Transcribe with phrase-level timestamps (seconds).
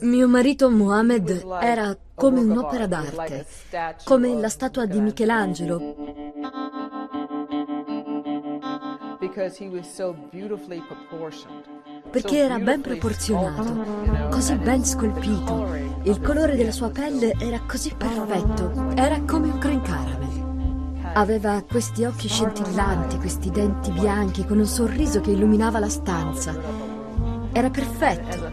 [0.00, 3.46] Mio marito Mohammed era come un'opera d'arte,
[4.04, 5.94] come la statua di Michelangelo.
[12.10, 15.68] Perché era ben proporzionato, così ben scolpito.
[16.02, 20.44] Il colore della sua pelle era così perfetto, era come un cream caramel.
[21.14, 26.85] Aveva questi occhi scintillanti, questi denti bianchi, con un sorriso che illuminava la stanza.
[27.56, 28.52] Era perfetto.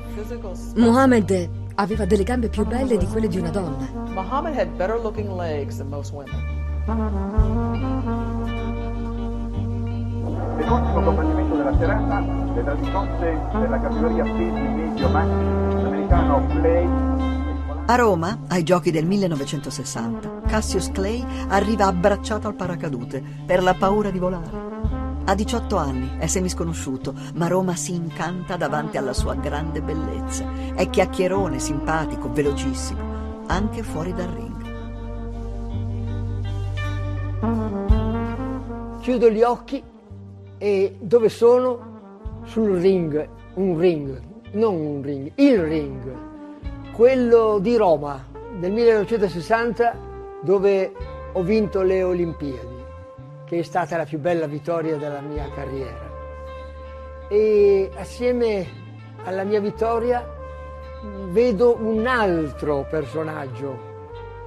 [0.75, 3.85] Mohammed aveva delle gambe più belle di quelle di una donna.
[4.13, 6.33] Mohammed had better looking legs than most women.
[10.55, 12.19] Nell'ultimo combattimento della serata,
[12.55, 13.09] le tradizioni
[13.59, 16.87] della categoria pesi medio max l'americano Clay
[17.85, 24.09] a Roma, ai giochi del 1960, Cassius Clay arriva abbracciato al paracadute per la paura
[24.09, 25.02] di volare.
[25.25, 30.45] Ha 18 anni, è semisconosciuto, ma Roma si incanta davanti alla sua grande bellezza.
[30.75, 34.51] È chiacchierone, simpatico, velocissimo, anche fuori dal ring.
[38.99, 39.81] Chiudo gli occhi
[40.57, 41.91] e dove sono?
[42.43, 46.15] Sul ring, un ring, non un ring, il ring,
[46.91, 48.21] quello di Roma
[48.59, 49.97] del 1960
[50.41, 50.91] dove
[51.31, 52.72] ho vinto le Olimpiadi
[53.53, 56.11] che è stata la più bella vittoria della mia carriera.
[57.27, 58.67] E assieme
[59.23, 60.27] alla mia vittoria
[61.27, 63.91] vedo un altro personaggio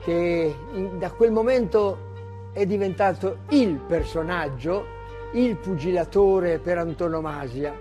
[0.03, 0.55] che
[0.99, 4.85] da quel momento è diventato il personaggio,
[5.33, 7.75] il pugilatore per antonomasia.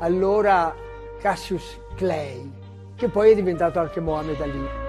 [0.00, 0.74] Allora
[1.20, 2.50] Cassius Clay,
[2.96, 4.81] che poi è diventato anche Mohammed Ali.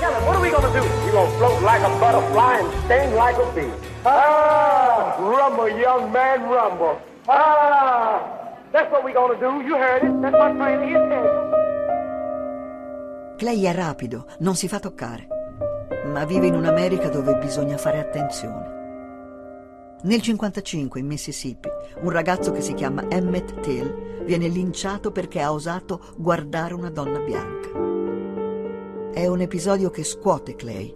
[0.00, 0.82] Him, what are we gonna do?
[1.04, 3.72] We're gonna float like a butterfly and sting like a bee.
[4.04, 6.98] Ah, rumble, young man, rumble.
[7.28, 8.20] Ah,
[8.72, 9.62] that's what we're gonna do.
[9.62, 10.12] You heard it.
[10.20, 11.42] That's what Franny is saying.
[13.38, 15.26] Clay è rapido, non si fa toccare,
[16.06, 18.72] ma vive in un'America dove bisogna fare attenzione.
[20.04, 21.68] Nel 1955, in Mississippi,
[22.02, 27.18] un ragazzo che si chiama Emmett Till viene linciato perché ha osato guardare una donna
[27.20, 28.03] bianca.
[29.14, 30.92] È un episodio che scuote Clay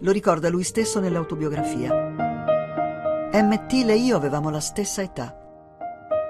[0.00, 3.30] lo ricorda lui stesso nell'autobiografia.
[3.68, 5.38] Till e io avevamo la stessa età.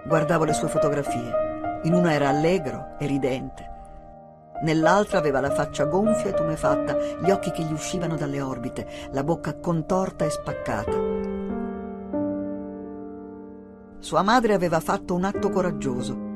[0.05, 1.81] Guardavo le sue fotografie.
[1.85, 3.71] In una era allegro e ridente.
[4.63, 9.25] Nell'altra aveva la faccia gonfia e tumefatta, gli occhi che gli uscivano dalle orbite, la
[9.25, 10.99] bocca contorta e spaccata.
[14.01, 16.29] Sua madre aveva fatto un atto coraggioso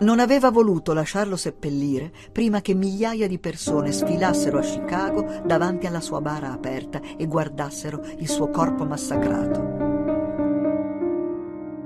[0.00, 6.00] non aveva voluto lasciarlo seppellire prima che migliaia di persone sfilassero a Chicago davanti alla
[6.00, 9.86] sua bara aperta e guardassero il suo corpo massacrato.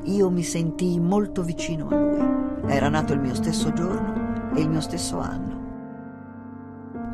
[0.04, 2.70] Io mi sentii molto vicino a lui.
[2.70, 5.60] Era nato il mio stesso giorno e il mio stesso anno.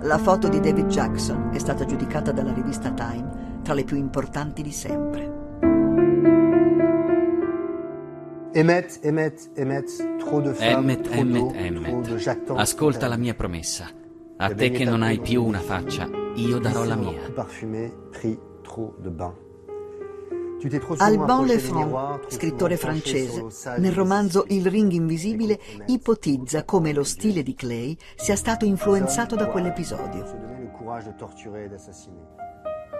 [0.03, 4.63] La foto di David Jackson è stata giudicata dalla rivista Time tra le più importanti
[4.63, 5.38] di sempre.
[8.59, 9.87] Emmet, Emmet, Emmet,
[10.19, 12.51] trop de femmes, Emmet, Emmet, Emmet.
[12.57, 13.89] Ascolta la mia promessa.
[14.37, 17.21] A te che non hai più una faccia, io darò la mia.
[20.97, 23.47] Alban Lefranc, scrittore francese,
[23.77, 29.47] nel romanzo Il ring invisibile ipotizza come lo stile di Clay sia stato influenzato da
[29.47, 30.25] quell'episodio.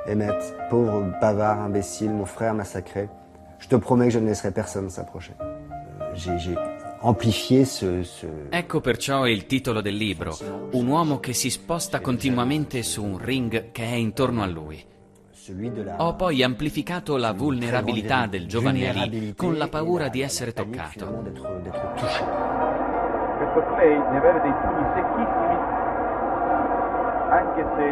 [0.07, 3.27] Emmet, pauvre bavard imbécile, mon frère massacré.
[3.59, 5.35] Je te promets que je ne laisserai personne s'approcher.
[5.41, 6.55] Euh, j'ai
[7.03, 8.27] amplifié ce, ce...
[8.51, 10.37] Ecco perciò il titolo del libro,
[10.73, 14.85] un uomo che si sposta continuamente su un ring che è intorno a lui.
[15.99, 21.07] Ho poi amplificato la vulnerabilità del giovane Ali con la paura di essere toccato.
[23.39, 25.57] Questo Clay deve avere dei pugni secchissimi,
[27.31, 27.87] anche se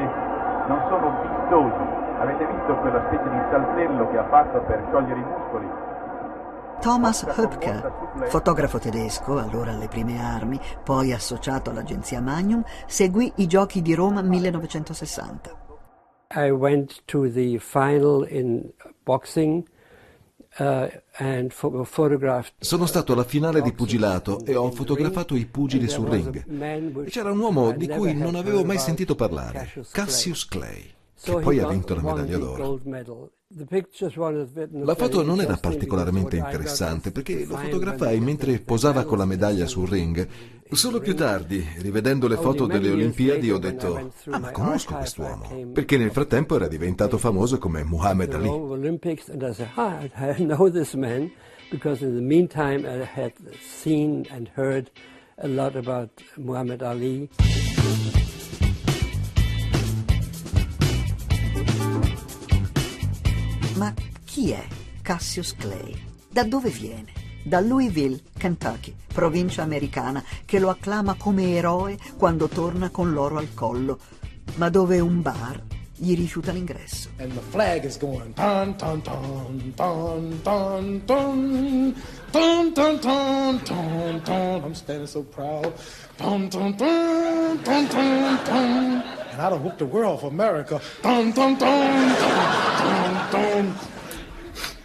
[0.68, 2.05] non sono vistosi.
[2.18, 5.68] Avete visto quella specie di saltello che ha fatto per sciogliere i muscoli?
[6.80, 7.82] Thomas Höpke,
[8.28, 14.22] fotografo tedesco, allora alle prime armi, poi associato all'agenzia Magnum, seguì i giochi di Roma
[14.22, 15.64] 1960.
[16.34, 18.70] I went to the final in
[19.02, 19.64] boxing
[20.58, 20.88] uh,
[22.58, 26.44] sono stato alla finale di pugilato e ho fotografato i pugili sul ring.
[27.04, 31.58] E c'era un uomo di cui non avevo mai sentito parlare, Cassius Clay, che poi
[31.58, 32.80] ha vinto la medaglia d'oro.
[34.82, 39.88] La foto non era particolarmente interessante perché lo fotografai mentre posava con la medaglia sul
[39.88, 40.26] ring.
[40.70, 45.70] Solo più tardi, rivedendo le foto delle Olimpiadi, ho detto: Ah, ma conosco quest'uomo.
[45.72, 48.50] Perché nel frattempo era diventato famoso come Muhammad Ali.
[51.68, 54.88] Because in the meantime I had seen and heard
[55.38, 57.28] a lot about Muhammad Ali.
[63.76, 63.92] Ma
[64.24, 64.66] chi è
[65.02, 65.94] Cassius Clay?
[66.30, 67.12] Da dove viene?
[67.44, 73.52] Da Louisville, Kentucky, provincia americana, che lo acclama come eroe quando torna con l'oro al
[73.52, 73.98] collo,
[74.54, 75.62] ma dove un bar
[75.96, 77.08] gli rifiuta l'ingresso.
[77.18, 81.94] And the flag is going ton ton ton ton ton ton
[82.32, 85.72] ton ton ton ton ton I'm standing so proud.
[86.18, 89.02] Ton ton ton ton ton ton
[89.32, 90.80] And I'd have whooped the world for America.
[91.02, 92.46] Ton ton ton ton
[92.80, 93.74] ton ton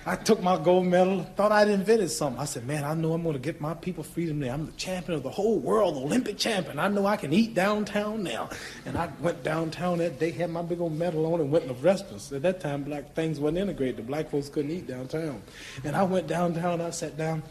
[0.03, 2.41] I took my gold medal, thought I'd invented something.
[2.41, 4.53] I said, man, I know I'm going to get my people freedom now.
[4.53, 6.79] I'm the champion of the whole world, Olympic champion.
[6.79, 8.49] I know I can eat downtown now.
[8.87, 11.75] And I went downtown that day, had my big old medal on, and went the
[11.75, 12.31] restaurants.
[12.31, 13.97] At that time, black things wasn't integrated.
[13.97, 15.43] The black folks couldn't eat downtown.
[15.83, 17.43] And I went downtown, I sat down,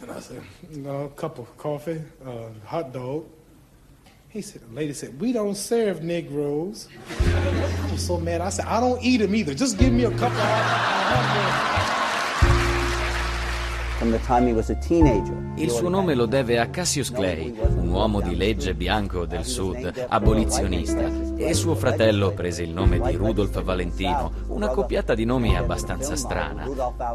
[0.00, 0.42] and I said,
[0.72, 3.24] you know, a cup of coffee, uh, hot dog.
[4.34, 6.88] He said, the lady said, we don't serve Negroes.
[7.20, 8.40] I was so mad.
[8.40, 9.54] I said, I don't eat them either.
[9.54, 10.40] Just give me a couple.
[15.56, 20.06] Il suo nome lo deve a Cassius Clay, un uomo di legge bianco del sud,
[20.08, 26.16] abolizionista, e suo fratello prese il nome di Rudolf Valentino, una coppiata di nomi abbastanza
[26.16, 26.68] strana.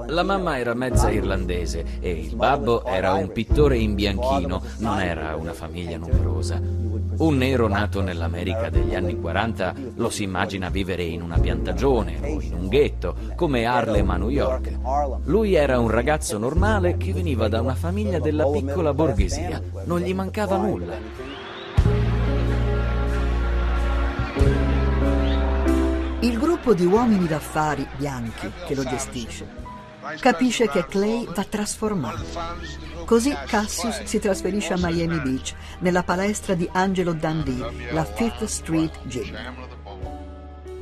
[0.07, 5.35] La mamma era mezza irlandese e il babbo era un pittore in bianchino, non era
[5.35, 6.88] una famiglia numerosa.
[7.19, 12.39] Un nero nato nell'America degli anni 40 lo si immagina vivere in una piantagione o
[12.39, 14.79] in un ghetto, come Harlem a New York.
[15.25, 20.13] Lui era un ragazzo normale che veniva da una famiglia della piccola borghesia, non gli
[20.13, 20.95] mancava nulla.
[26.21, 29.45] Il gruppo di uomini d'affari bianchi che lo gestisce
[30.21, 32.23] capisce che Clay va trasformato.
[33.05, 38.99] Così Cassius si trasferisce a Miami Beach, nella palestra di Angelo Dundee, la Fifth Street
[39.03, 39.35] Gym.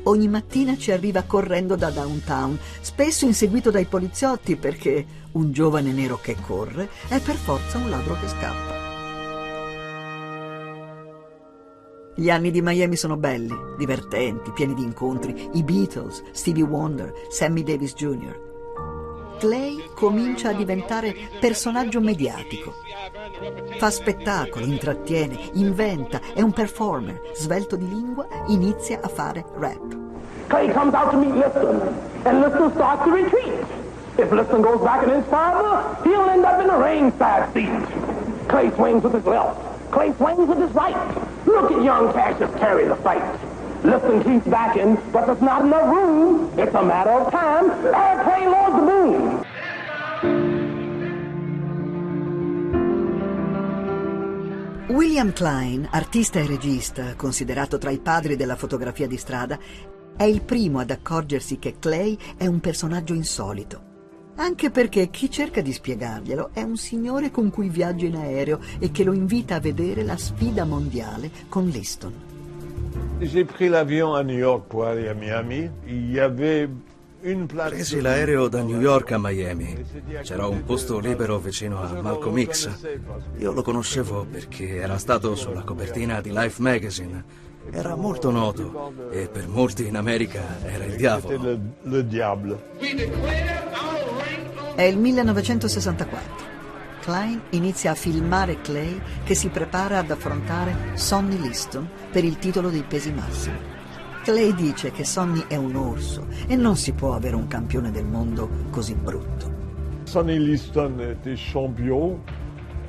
[0.04, 6.18] Ogni mattina ci arriva correndo da downtown, spesso inseguito dai poliziotti perché un giovane nero
[6.20, 8.86] che corre è per forza un ladro che scappa.
[12.14, 15.50] Gli anni di Miami sono belli, divertenti, pieni di incontri.
[15.52, 18.47] I Beatles, Stevie Wonder, Sammy Davis Jr.
[19.38, 22.74] Clay comincia a diventare personaggio mediatico.
[23.78, 29.96] Fa spettacolo, intrattiene, inventa, è un performer, svelto di lingua, inizia a fare rap.
[30.48, 31.80] Clay comes out to meet Liston,
[32.24, 33.64] and Liston starts to retreat.
[34.16, 38.48] If Liston goes back and inspires he'll end up in the ringside seat.
[38.48, 39.56] Clay swings with his left,
[39.92, 40.96] Clay swings with his right.
[41.46, 43.22] Look at young Cassius carry the fight.
[43.84, 46.50] Lifton keeps backing, but there's not enough room.
[46.58, 47.70] It's a matter of time.
[47.94, 49.44] Airplane loads the moon.
[54.88, 59.58] William Klein, artista e regista, considerato tra i padri della fotografia di strada,
[60.16, 63.82] è il primo ad accorgersi che Clay è un personaggio insolito.
[64.36, 68.90] Anche perché chi cerca di spiegarglielo è un signore con cui viaggia in aereo e
[68.90, 72.27] che lo invita a vedere la sfida mondiale con Liston.
[73.20, 75.70] J'ai pris l'avion à New York pour aller à Miami.
[75.86, 76.68] Il y avait
[77.20, 79.84] Presi l'aereo da New York a Miami.
[80.22, 82.70] C'era un posto libero vicino a Malcolm X.
[83.38, 87.24] Io lo conoscevo perché era stato sulla copertina di Life Magazine.
[87.72, 92.62] Era molto noto e per molti in America era il diavolo.
[94.76, 96.46] È il 1964.
[97.00, 102.70] Klein inizia a filmare Clay che si prepara ad affrontare Sonny Liston per il titolo
[102.70, 103.76] dei pesi massimi.
[104.22, 108.04] Clay dice che Sonny è un orso e non si può avere un campione del
[108.04, 109.50] mondo così brutto.
[110.04, 112.20] Sonny Liston était champion.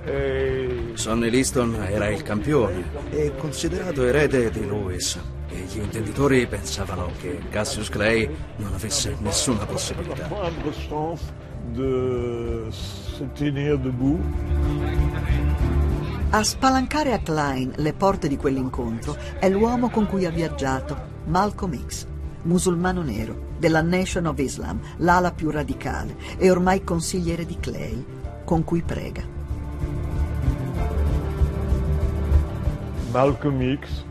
[0.03, 0.91] E...
[0.93, 5.17] Sonny Liston era il campione e considerato erede di Lewis.
[5.49, 10.27] E gli intenditori pensavano che Cassius Clay non avesse nessuna possibilità.
[16.31, 20.95] A spalancare a Klein le porte di quell'incontro è l'uomo con cui ha viaggiato,
[21.25, 22.05] Malcolm X,
[22.43, 28.05] musulmano nero della Nation of Islam, l'ala più radicale e ormai consigliere di Clay,
[28.45, 29.23] con cui prega.
[33.11, 34.03] Malcolm X,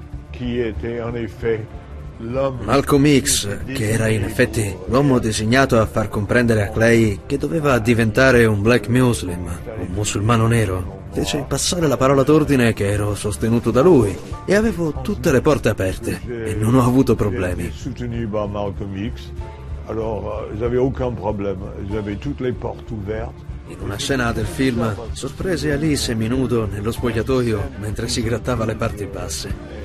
[2.65, 7.79] Malcolm X, che era in effetti l'uomo designato a far comprendere a Clay che doveva
[7.79, 9.47] diventare un black muslim,
[9.79, 15.01] un musulmano nero, fece passare la parola d'ordine che ero sostenuto da lui e avevo
[15.03, 17.73] tutte le porte aperte e non ho avuto problemi.
[23.71, 29.07] In una scena del film sorprese Ali seminudo nello spogliatoio mentre si grattava le parti
[29.07, 29.79] basse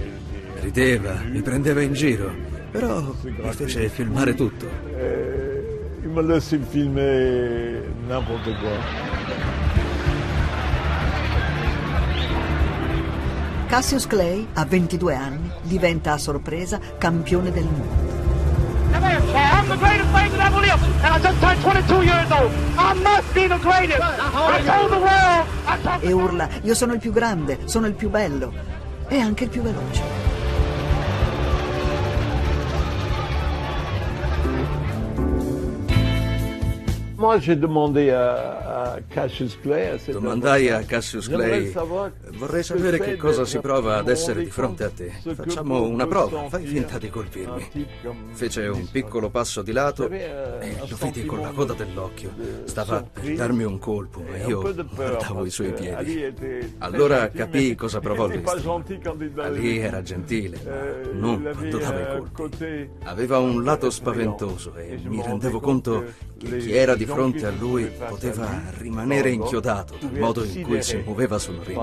[0.64, 2.34] rideva, mi prendeva in giro,
[2.72, 4.66] però mi fece filmare tutto.
[4.98, 9.43] Eh, il m'a laissé filmer n'importe quoi.
[13.74, 18.12] Cassius Clay, a 22 anni, diventa a sorpresa campione del mondo.
[18.92, 22.52] I'm the greatest man that ever lived, and I just turned 22 years old.
[22.78, 24.00] I must be the greatest.
[24.00, 26.04] I told the world.
[26.04, 28.54] E urla, io sono il più grande, sono il più bello
[29.08, 30.23] e anche il più veloce.
[40.12, 41.72] Domandai a Cassius Clay,
[42.34, 45.14] vorrei sapere che cosa si prova ad essere di fronte a te.
[45.34, 47.88] Facciamo una prova, fai finta di colpirmi.
[48.32, 52.32] Fece un piccolo passo di lato e lo vidi con la coda dell'occhio.
[52.66, 54.62] Stava per darmi un colpo, ma io
[54.94, 56.76] guardavo i suoi piedi.
[56.80, 58.44] Allora capii cosa provò lui.
[59.38, 62.90] Ali era gentile, ma non quando dava i colpi.
[63.04, 66.04] Aveva un lato spaventoso e mi rendevo conto
[66.44, 71.40] chi era di fronte a lui poteva rimanere inchiodato dal modo in cui si muoveva
[71.40, 71.80] sul ring.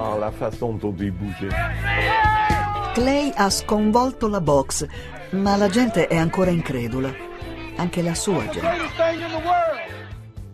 [2.93, 4.87] Clay ha sconvolto la box,
[5.31, 7.29] ma la gente è ancora incredula.
[7.76, 8.69] Anche la sua gente.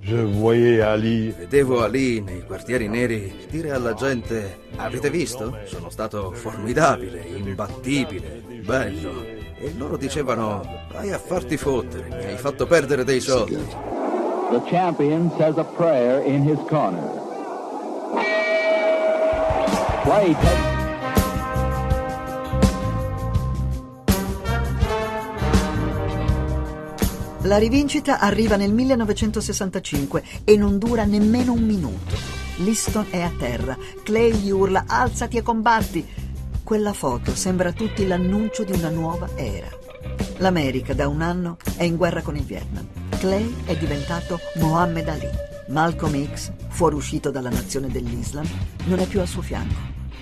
[0.07, 5.59] Vedevo Ali nei quartieri neri dire alla gente: Avete visto?
[5.65, 9.25] Sono stato formidabile, imbattibile, bello.
[9.25, 13.96] E loro dicevano: Vai a farti fottere, mi hai fatto perdere dei soldi.
[14.51, 17.11] The champion says a prayer in his corner.
[20.05, 20.37] Play,
[27.43, 32.15] La rivincita arriva nel 1965 e non dura nemmeno un minuto.
[32.59, 36.07] Liston è a terra, Clay gli urla alzati e combatti.
[36.63, 39.69] Quella foto sembra a tutti l'annuncio di una nuova era.
[40.39, 43.06] L'America da un anno è in guerra con il Vietnam.
[43.19, 45.29] Clay è diventato Mohammed Ali.
[45.69, 48.47] Malcolm X, fuoriuscito dalla nazione dell'Islam,
[48.85, 49.75] non è più al suo fianco.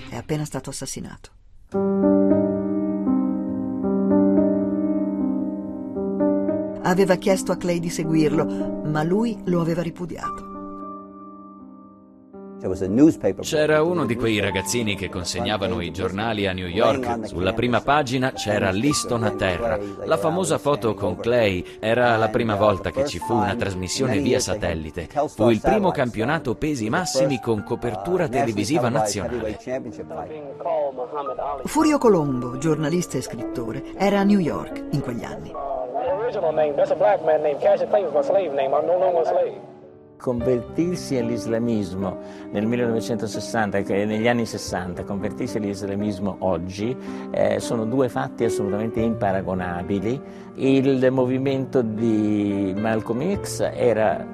[0.09, 1.31] È appena stato assassinato.
[6.83, 10.54] Aveva chiesto a Clay di seguirlo, ma lui lo aveva ripudiato.
[13.41, 17.27] C'era uno di quei ragazzini che consegnavano i giornali a New York.
[17.27, 19.79] Sulla prima pagina c'era Liston a terra.
[20.05, 24.39] La famosa foto con Clay era la prima volta che ci fu una trasmissione via
[24.39, 25.07] satellite.
[25.27, 29.59] Fu il primo campionato pesi massimi con copertura televisiva nazionale.
[31.65, 35.51] Furio Colombo, giornalista e scrittore, era a New York in quegli anni.
[36.25, 37.59] original name, that's a black man name.
[37.59, 38.73] Cassius Clay was my slave name.
[38.73, 39.74] I'm no longer a slave
[40.17, 42.17] convertirsi all'islamismo
[42.51, 46.95] nel 1960 e negli anni 60, convertirsi all'islamismo oggi,
[47.31, 50.21] eh, sono due fatti assolutamente imparagonabili.
[50.55, 54.25] Il movimento di Malcolm X era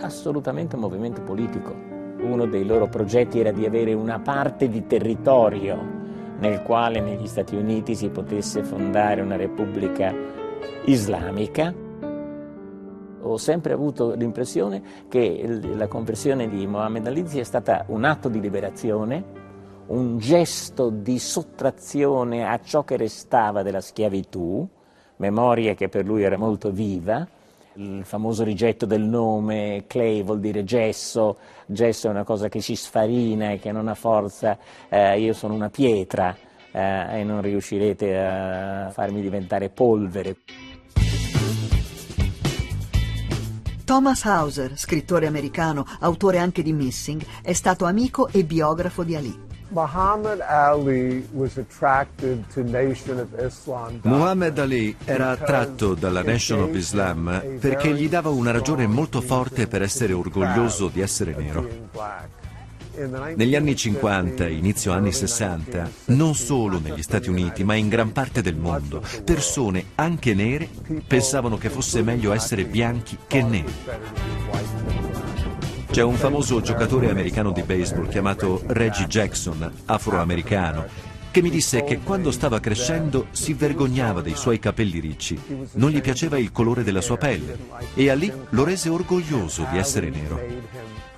[0.00, 1.74] assolutamente un movimento politico.
[2.20, 5.98] Uno dei loro progetti era di avere una parte di territorio
[6.38, 10.12] nel quale negli Stati Uniti si potesse fondare una repubblica
[10.84, 11.88] islamica
[13.22, 18.40] ho sempre avuto l'impressione che la conversione di Mohammed Ali sia stata un atto di
[18.40, 19.24] liberazione,
[19.86, 24.66] un gesto di sottrazione a ciò che restava della schiavitù,
[25.16, 27.26] memoria che per lui era molto viva,
[27.74, 31.36] il famoso rigetto del nome, clay vuol dire gesso,
[31.66, 34.58] gesso è una cosa che si sfarina e che non ha forza,
[34.88, 36.36] eh, io sono una pietra,
[36.72, 40.36] eh, e non riuscirete a farmi diventare polvere.
[43.90, 49.36] Thomas Hauser, scrittore americano, autore anche di Missing, è stato amico e biografo di Ali.
[54.02, 59.66] Muhammad Ali, era attratto dalla Nation of Islam perché gli dava una ragione molto forte
[59.66, 61.68] per essere orgoglioso di essere nero.
[63.34, 68.12] Negli anni 50 e inizio anni 60, non solo negli Stati Uniti, ma in gran
[68.12, 70.68] parte del mondo, persone, anche nere,
[71.06, 73.72] pensavano che fosse meglio essere bianchi che neri.
[75.90, 80.84] C'è un famoso giocatore americano di baseball chiamato Reggie Jackson, afroamericano,
[81.30, 85.40] che mi disse che quando stava crescendo si vergognava dei suoi capelli ricci,
[85.72, 87.56] non gli piaceva il colore della sua pelle
[87.94, 91.09] e a lì lo rese orgoglioso di essere nero.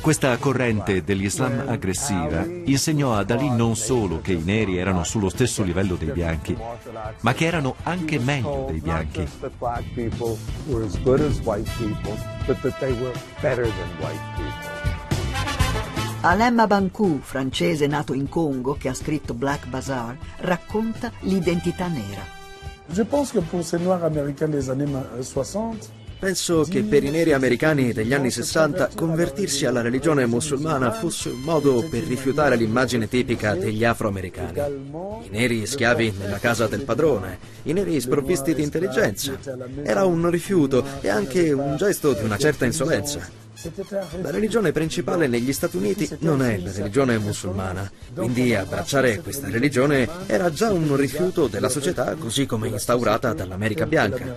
[0.00, 5.62] Questa corrente dell'Islam aggressiva insegnò ad Ali non solo che i neri erano sullo stesso
[5.62, 6.56] livello dei bianchi,
[7.20, 9.26] ma che erano anche meglio dei bianchi.
[16.22, 22.34] Alem Banku, francese nato in Congo, che ha scritto Black Bazaar, racconta l'identità nera.
[22.92, 24.86] Je pense que pour ces noirs américains des années
[25.20, 31.28] 60, Penso che per i neri americani degli anni 60 convertirsi alla religione musulmana fosse
[31.28, 34.58] un modo per rifiutare l'immagine tipica degli afroamericani.
[35.24, 39.38] I neri schiavi nella casa del padrone, i neri sprovvisti di intelligenza.
[39.82, 43.45] Era un rifiuto e anche un gesto di una certa insolenza.
[44.22, 50.08] La religione principale negli Stati Uniti non è la religione musulmana, quindi abbracciare questa religione
[50.26, 54.34] era già un rifiuto della società così come instaurata dall'America bianca.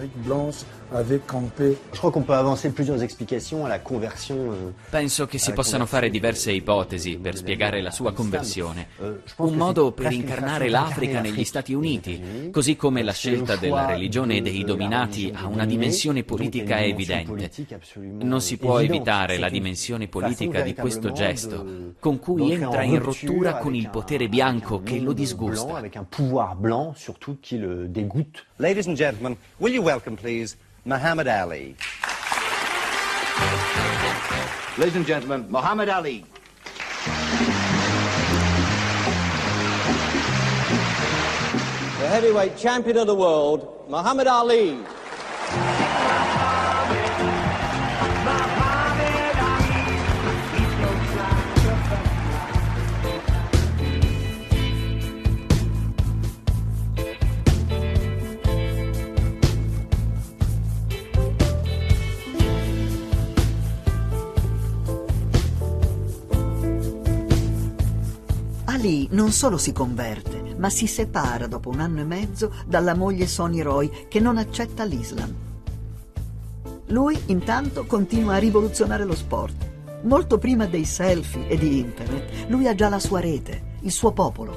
[4.90, 8.88] Penso che si possano fare diverse ipotesi per spiegare la sua conversione.
[9.38, 14.64] Un modo per incarnare l'Africa negli Stati Uniti, così come la scelta della religione dei
[14.64, 17.52] dominati ha una dimensione politica evidente.
[18.00, 23.00] Non si può evitare notare la dimensione politica di questo gesto, con cui entra in
[23.00, 25.82] rottura con il potere bianco che lo disgusta.
[28.56, 31.76] Ladies and gentlemen, will you welcome please Muhammad Ali?
[34.76, 36.26] Ladies and gentlemen, Muhammad Ali.
[42.00, 44.78] The heavyweight champion of the world, Muhammad Ali.
[68.80, 73.28] Ali non solo si converte, ma si separa dopo un anno e mezzo dalla moglie
[73.28, 75.36] Sonny Roy che non accetta l'Islam.
[76.86, 79.68] Lui intanto continua a rivoluzionare lo sport.
[80.04, 84.14] Molto prima dei selfie e di internet, lui ha già la sua rete, il suo
[84.14, 84.56] popolo.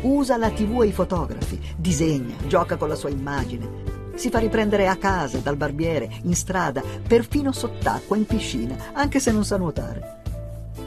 [0.00, 4.88] Usa la tv e i fotografi, disegna, gioca con la sua immagine, si fa riprendere
[4.88, 10.21] a casa, dal barbiere, in strada, perfino sott'acqua, in piscina, anche se non sa nuotare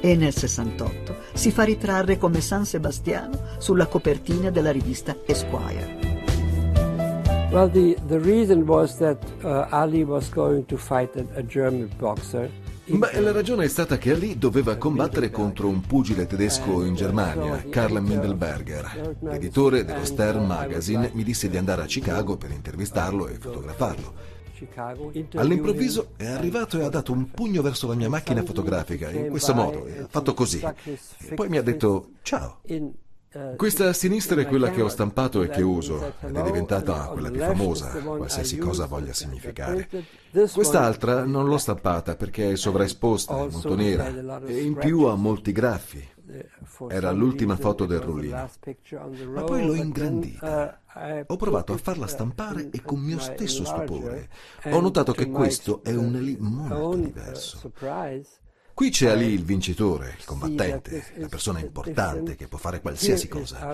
[0.06, 6.14] e nel 68 si fa ritrarre come San Sebastiano sulla copertina della rivista Esquire.
[7.50, 11.90] Well, the, the reason was that uh, Ali was going to fight a, a German
[11.98, 12.52] boxer
[12.88, 17.64] Beh, la ragione è stata che Ali doveva combattere contro un pugile tedesco in Germania,
[17.68, 19.18] Karl Mindelberger.
[19.22, 24.35] L'editore dello Stern Magazine mi disse di andare a Chicago per intervistarlo e fotografarlo.
[25.36, 29.54] All'improvviso è arrivato e ha dato un pugno verso la mia macchina fotografica, in questo
[29.54, 30.62] modo, ha fatto così.
[30.62, 32.60] E poi mi ha detto ciao.
[33.58, 37.30] Questa a sinistra è quella che ho stampato e che uso, ed è diventata quella
[37.30, 39.90] più famosa, qualsiasi cosa voglia significare.
[40.54, 44.08] Quest'altra non l'ho stampata perché è sovraesposta, è molto nera,
[44.46, 46.14] e in più ha molti graffi.
[46.90, 48.50] Era l'ultima foto del rullino.
[49.34, 50.82] Ma poi l'ho ingrandita.
[51.28, 54.30] Ho provato a farla stampare e con mio stesso stupore
[54.64, 57.72] ho notato che questo è un Ali molto diverso.
[58.76, 63.74] Qui c'è Ali il vincitore, il combattente, la persona importante che può fare qualsiasi cosa.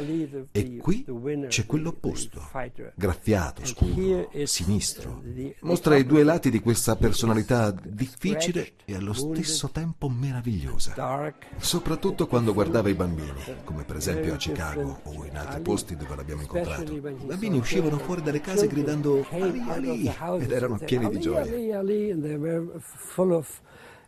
[0.52, 1.04] E qui
[1.48, 2.48] c'è quell'opposto,
[2.94, 5.24] graffiato, scuro, sinistro.
[5.62, 11.34] Mostra i due lati di questa personalità difficile e allo stesso tempo meravigliosa.
[11.58, 16.16] Soprattutto quando guardava i bambini, come per esempio a Chicago o in altri posti dove
[16.16, 16.94] l'abbiamo incontrato.
[16.94, 21.82] I bambini uscivano fuori dalle case gridando Ali, Ali ed erano pieni di gioia.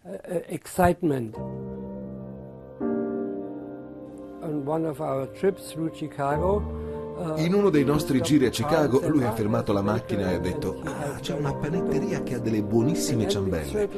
[0.03, 1.35] Uh, excitement.
[7.35, 10.81] In uno dei nostri giri a Chicago lui ha fermato la macchina e ha detto
[10.83, 13.89] ah, c'è una panetteria che ha delle buonissime ciambelle.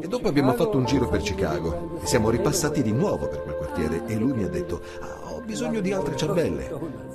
[0.00, 3.56] E dopo abbiamo fatto un giro per Chicago e siamo ripassati di nuovo per quel
[3.56, 6.68] quartiere e lui mi ha detto ah, ho bisogno di altre ciambelle.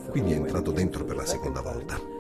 [0.10, 2.19] Quindi è entrato dentro per la seconda volta.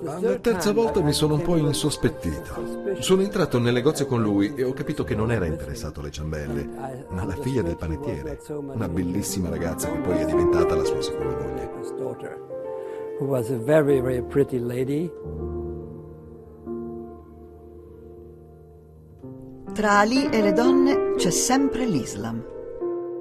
[0.00, 2.96] La terza volta mi sono un po' insospettito.
[3.00, 6.68] Sono entrato nel negozio con lui e ho capito che non era interessato alle ciambelle,
[7.10, 11.36] ma la figlia del panettiere, una bellissima ragazza che poi è diventata la sua seconda
[11.36, 11.70] moglie.
[13.18, 15.12] Who was a very, very pretty lady.
[19.72, 22.44] Tra Ali e le donne c'è sempre l'Islam.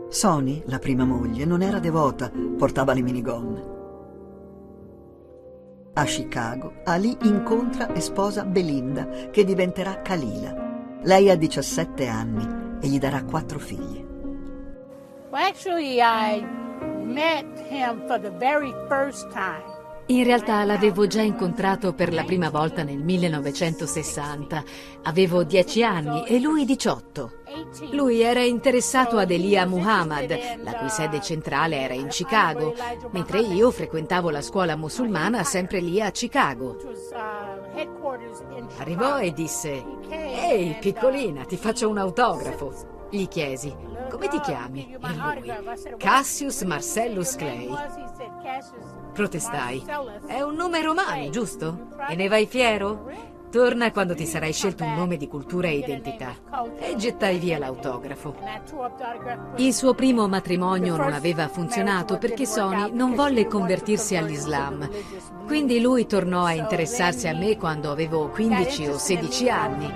[0.10, 3.71] Sony, la prima moglie, non era devota, portava le minigonne.
[5.94, 11.00] A Chicago, Ali incontra e sposa Belinda, che diventerà Kalila.
[11.04, 14.02] Lei ha 17 anni e gli darà quattro figli.
[15.32, 16.46] Well, actually, I
[17.04, 19.71] met him for the very first time.
[20.12, 24.62] In realtà l'avevo già incontrato per la prima volta nel 1960.
[25.04, 27.32] Avevo 10 anni e lui 18.
[27.91, 32.76] Lui era interessato ad Elia Muhammad, la cui sede centrale era in Chicago,
[33.12, 36.76] mentre io frequentavo la scuola musulmana sempre lì a Chicago.
[38.80, 42.91] Arrivò e disse, Ehi, piccolina, ti faccio un autografo.
[43.12, 43.76] Gli chiesi,
[44.10, 44.95] come ti chiami?
[44.97, 45.54] E lui,
[45.97, 47.69] Cassius Marcellus Clay.
[49.12, 49.84] Protestai,
[50.28, 51.89] è un nome romano, giusto?
[52.08, 53.30] E ne vai fiero?
[53.52, 56.34] Torna quando ti sarai scelto un nome di cultura e identità.
[56.80, 58.34] E gettai via l'autografo.
[59.58, 64.89] Il suo primo matrimonio non aveva funzionato perché Sony non volle convertirsi all'Islam.
[65.45, 69.93] Quindi lui tornò a interessarsi a me quando avevo 15 o 16 anni.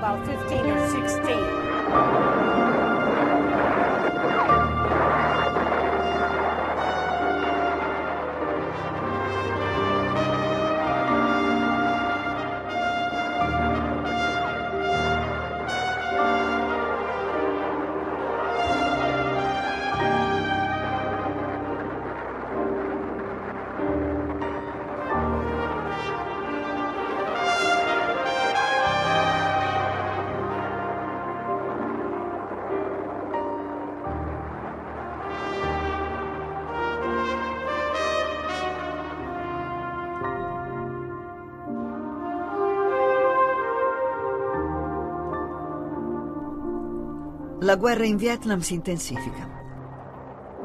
[47.66, 49.50] La guerra in Vietnam si intensifica.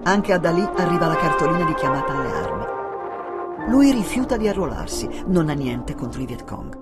[0.02, 3.70] Anche ad Ali arriva la cartolina di chiamata alle armi.
[3.70, 6.76] Lui rifiuta di arruolarsi, non ha niente contro i Viet Cong.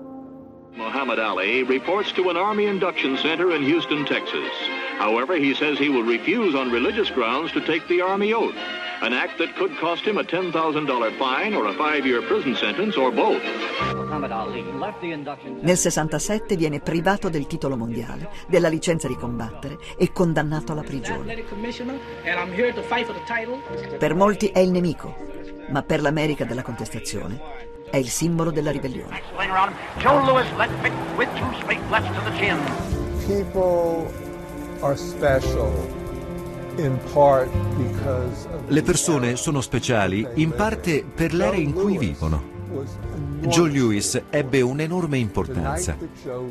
[0.75, 4.51] Muhammad Ali reports to an Army induction center in Houston, Texas.
[4.99, 8.59] However, he says he will refuse on religious grounds to take the Army oath,
[9.01, 13.11] an act that could cost him a $10,000 fine or a five-year prison sentence or
[13.11, 13.41] both.
[15.61, 21.43] Nel 67 viene privato del titolo mondiale, della licenza di combattere e condannato alla prigione.
[23.97, 25.15] Per molti è il nemico,
[25.69, 29.21] ma per l'America della contestazione è il simbolo della ribellione.
[33.27, 34.11] People
[34.81, 35.98] are special
[38.67, 42.57] Le persone sono speciali in parte per l'era in cui vivono.
[43.41, 45.97] Joe Lewis ebbe un'enorme importanza.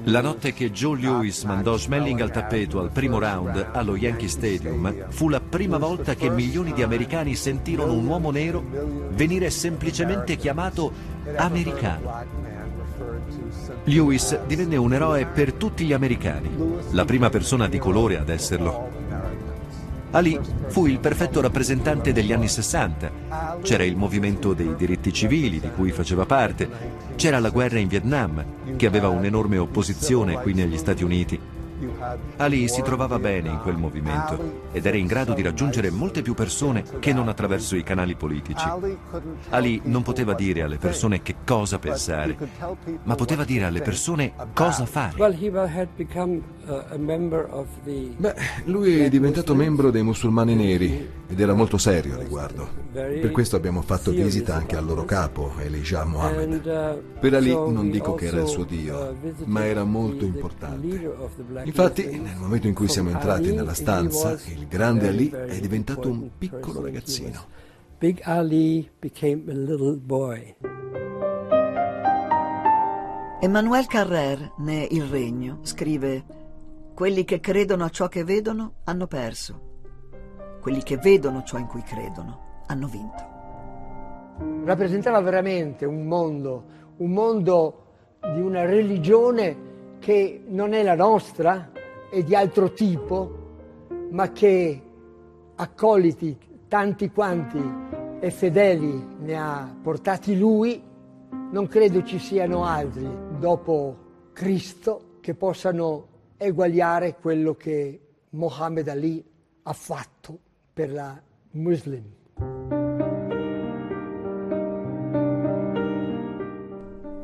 [0.05, 5.07] La notte che Joe Lewis mandò Schmeling al tappeto al primo round allo Yankee Stadium
[5.09, 8.63] fu la prima volta che milioni di americani sentirono un uomo nero
[9.11, 10.93] venire semplicemente chiamato
[11.37, 12.47] americano.
[13.85, 16.51] Lewis divenne un eroe per tutti gli americani,
[16.91, 18.98] la prima persona di colore ad esserlo.
[20.11, 23.59] Ali fu il perfetto rappresentante degli anni 60.
[23.63, 26.69] C'era il movimento dei diritti civili di cui faceva parte,
[27.17, 28.45] c'era la guerra in Vietnam,
[28.77, 31.39] che aveva un'enorme opposizione qui negli Stati Uniti.
[32.37, 36.35] Ali si trovava bene in quel movimento ed era in grado di raggiungere molte più
[36.35, 38.65] persone che non attraverso i canali politici.
[39.51, 42.37] Ali non poteva dire alle persone che cosa pensare,
[43.03, 45.17] ma poteva dire alle persone cosa fare.
[48.17, 48.35] Beh,
[48.65, 52.69] lui è diventato membro dei musulmani neri ed era molto serio a riguardo.
[52.93, 57.03] Per questo abbiamo fatto visita anche al loro capo, Elijah Mohammed.
[57.21, 61.11] Per Ali non dico che era il suo dio, ma era molto importante.
[61.65, 66.31] Infatti, nel momento in cui siamo entrati nella stanza, il grande Ali è diventato un
[66.37, 67.47] piccolo ragazzino.
[67.99, 70.57] Big Ali became a little boy.
[73.41, 76.25] Emmanuel Carrère, ne Il Regno, scrive
[76.95, 79.61] Quelli che credono a ciò che vedono hanno perso.
[80.61, 84.65] Quelli che vedono ciò in cui credono hanno vinto.
[84.65, 86.65] Rappresentava veramente un mondo,
[86.97, 87.85] un mondo
[88.33, 89.57] di una religione
[90.01, 91.71] che non è la nostra,
[92.11, 93.47] è di altro tipo,
[94.11, 94.83] ma che
[95.55, 97.61] accoliti tanti quanti
[98.21, 100.83] e fedeli ne ha portati lui,
[101.51, 103.97] non credo ci siano altri dopo
[104.33, 109.25] Cristo che possano eguagliare quello che Mohammed Ali
[109.63, 110.39] ha fatto
[110.73, 111.21] per la
[111.53, 112.05] Muslim.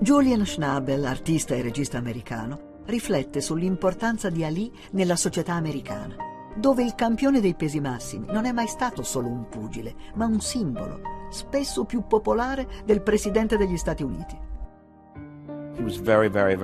[0.01, 6.17] Julian Schnabel, artista e regista americano, riflette sull'importanza di Ali nella società americana,
[6.57, 10.41] dove il campione dei pesi massimi non è mai stato solo un pugile, ma un
[10.41, 14.44] simbolo, spesso più popolare del presidente degli Stati Uniti.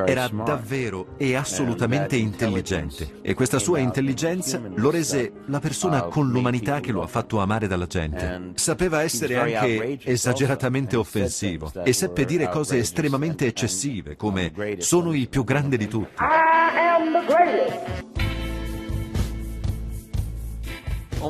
[0.07, 6.81] Era davvero e assolutamente intelligente e questa sua intelligenza lo rese la persona con l'umanità
[6.81, 8.53] che lo ha fatto amare dalla gente.
[8.55, 15.45] Sapeva essere anche esageratamente offensivo e seppe dire cose estremamente eccessive come sono il più
[15.45, 16.23] grande di tutti.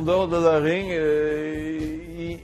[0.00, 0.90] Dehors de ring,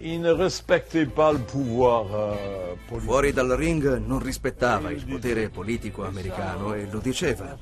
[0.00, 3.08] il, ne respectait pas le pouvoir euh, politique.
[3.08, 7.56] Fuori dal ring non rispettava il potere politico americano e lo diceva.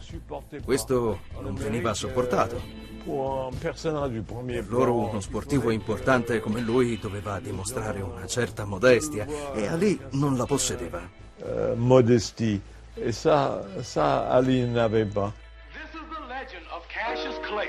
[0.64, 2.82] Questo non veniva sopportato.
[3.04, 10.36] Per loro uno sportivo importante come lui doveva dimostrare una certa modestia e Ali non
[10.36, 11.22] la possedeva.
[11.36, 12.60] Uh, modestie.
[12.94, 15.32] E ça, ça Ali n'avait pas.
[15.72, 17.68] This is the legend of Cassius Clay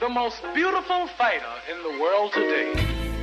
[0.00, 3.13] the most beautiful fighter in the world today.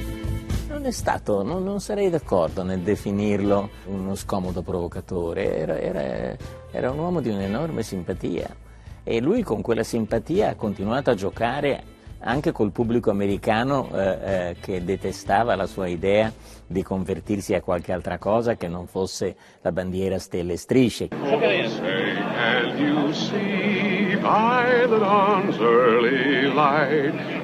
[0.72, 6.38] Non è stato, non, non, sarei d'accordo nel definirlo uno scomodo provocatore, era, era,
[6.72, 8.56] era un uomo di un'enorme simpatia.
[9.04, 11.84] E lui con quella simpatia ha continuato a giocare
[12.20, 16.32] anche col pubblico americano eh, eh, che detestava la sua idea
[16.66, 21.10] di convertirsi a qualche altra cosa che non fosse la bandiera stelle e strisce.
[26.54, 27.41] light,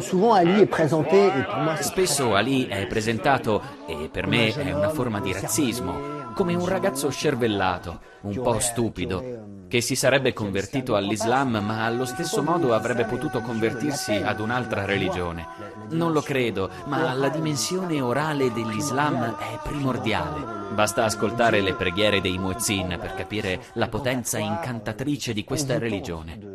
[0.00, 1.32] Souvent Ali est présenté,
[1.80, 7.08] Spesso Ali è presentato, e per me è una forma di razzismo, come un ragazzo
[7.08, 13.40] scervellato, un po' stupido, che si sarebbe convertito all'Islam ma allo stesso modo avrebbe potuto
[13.40, 15.46] convertirsi ad un'altra religione.
[15.92, 20.68] Non lo credo, ma la dimensione orale dell'Islam è primordiale.
[20.74, 26.49] Basta ascoltare le preghiere dei muezzin per capire la potenza incantatrice di questa religione.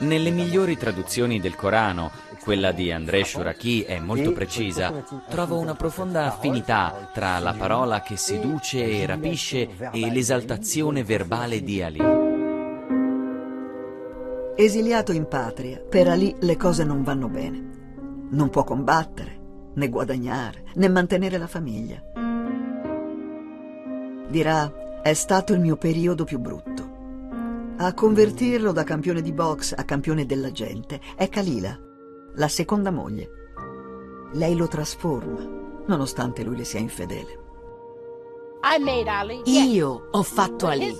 [0.00, 2.10] Nelle migliori traduzioni del Corano,
[2.42, 8.16] quella di André Shuraki è molto precisa, trovo una profonda affinità tra la parola che
[8.16, 12.00] seduce e rapisce e l'esaltazione verbale di Ali.
[14.56, 17.70] Esiliato in patria, per Ali le cose non vanno bene.
[18.30, 19.40] Non può combattere,
[19.74, 22.02] né guadagnare, né mantenere la famiglia.
[24.28, 26.71] Dirà, è stato il mio periodo più brutto.
[27.82, 31.76] A convertirlo da campione di box a campione della gente è Kalila,
[32.36, 33.28] la seconda moglie.
[34.34, 35.44] Lei lo trasforma,
[35.88, 37.40] nonostante lui le sia infedele.
[39.46, 40.96] Io ho fatto Ali.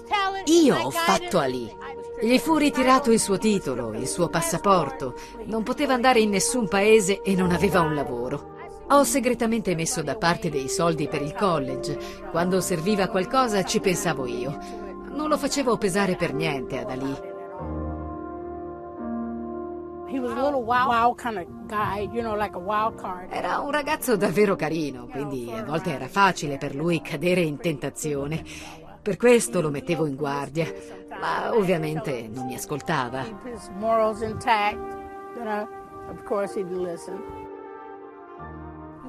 [0.47, 1.73] Io ho fatto Ali.
[2.21, 5.15] Gli fu ritirato il suo titolo, il suo passaporto.
[5.45, 8.57] Non poteva andare in nessun paese e non aveva un lavoro.
[8.89, 11.97] Ho segretamente messo da parte dei soldi per il college.
[12.33, 14.82] Quando serviva qualcosa ci pensavo io.
[15.13, 17.31] Non lo facevo pesare per niente ad Ali.
[23.31, 28.45] Era un ragazzo davvero carino, quindi a volte era facile per lui cadere in tentazione.
[29.01, 30.71] Per questo lo mettevo in guardia,
[31.19, 33.25] ma ovviamente non mi ascoltava.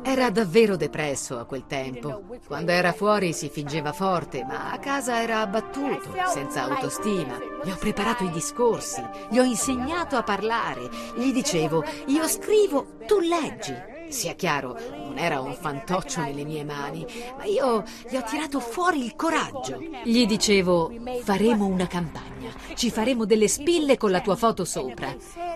[0.05, 2.23] Era davvero depresso a quel tempo.
[2.45, 7.39] Quando era fuori si fingeva forte, ma a casa era abbattuto, senza autostima.
[7.63, 10.89] Gli ho preparato i discorsi, gli ho insegnato a parlare.
[11.15, 13.92] Gli dicevo, io scrivo, tu leggi.
[14.13, 17.03] Sia chiaro, non era un fantoccio nelle mie mani,
[17.35, 19.79] ma io gli ho tirato fuori il coraggio.
[20.03, 20.91] Gli dicevo,
[21.23, 25.13] faremo una campagna, ci faremo delle spille con la tua foto sopra.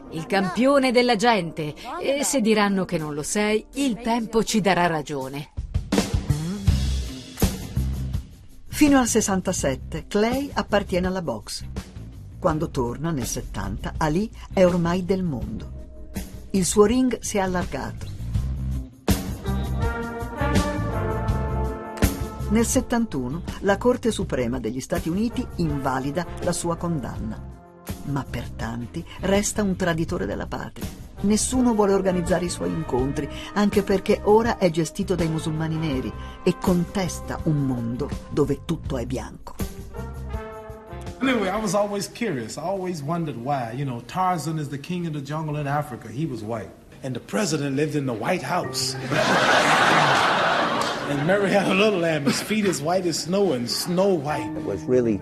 [0.09, 1.75] Il campione della gente.
[2.01, 5.51] E se diranno che non lo sei, il tempo ci darà ragione.
[8.69, 11.63] Fino al 67 Clay appartiene alla box.
[12.39, 15.71] Quando torna nel 70, Ali è ormai del mondo.
[16.51, 18.15] Il suo ring si è allargato
[22.49, 27.37] Nel 71 la Corte Suprema degli Stati Uniti invalida la sua condanna,
[28.05, 30.87] ma per tanti resta un traditore della patria.
[31.21, 36.55] Nessuno vuole organizzare i suoi incontri, anche perché ora è gestito dai musulmani neri e
[36.57, 39.55] contesta un mondo dove tutto è bianco.
[41.19, 42.55] Anyway, I was always curious.
[42.55, 43.73] I always wondered why.
[43.73, 46.07] You know, Tarzan is the king of the jungle in Africa.
[46.07, 46.69] He was white.
[47.03, 48.95] And the president lived in the White House.
[51.09, 52.25] and Mary had a little lamb.
[52.25, 54.49] His feet as white as snow and snow white.
[54.57, 55.21] It was really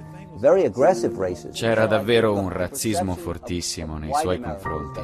[1.54, 5.00] C'era davvero un razzismo fortissimo nei suoi confronti.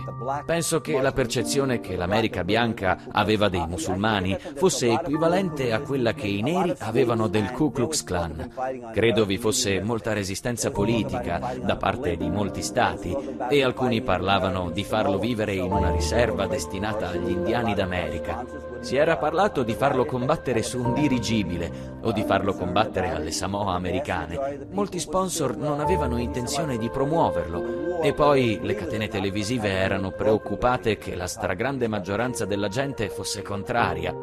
[0.45, 6.27] Penso che la percezione che l'America bianca aveva dei musulmani fosse equivalente a quella che
[6.27, 8.51] i neri avevano del Ku Klux Klan.
[8.91, 13.15] Credo vi fosse molta resistenza politica da parte di molti stati
[13.49, 18.45] e alcuni parlavano di farlo vivere in una riserva destinata agli indiani d'America.
[18.81, 23.75] Si era parlato di farlo combattere su un dirigibile o di farlo combattere alle Samoa
[23.75, 24.67] americane.
[24.71, 30.97] Molti sponsor sponsor non avevano intenzione di promuoverlo e poi le catene televisive erano preoccupate
[30.97, 34.15] che la stragrande maggioranza della gente fosse contraria.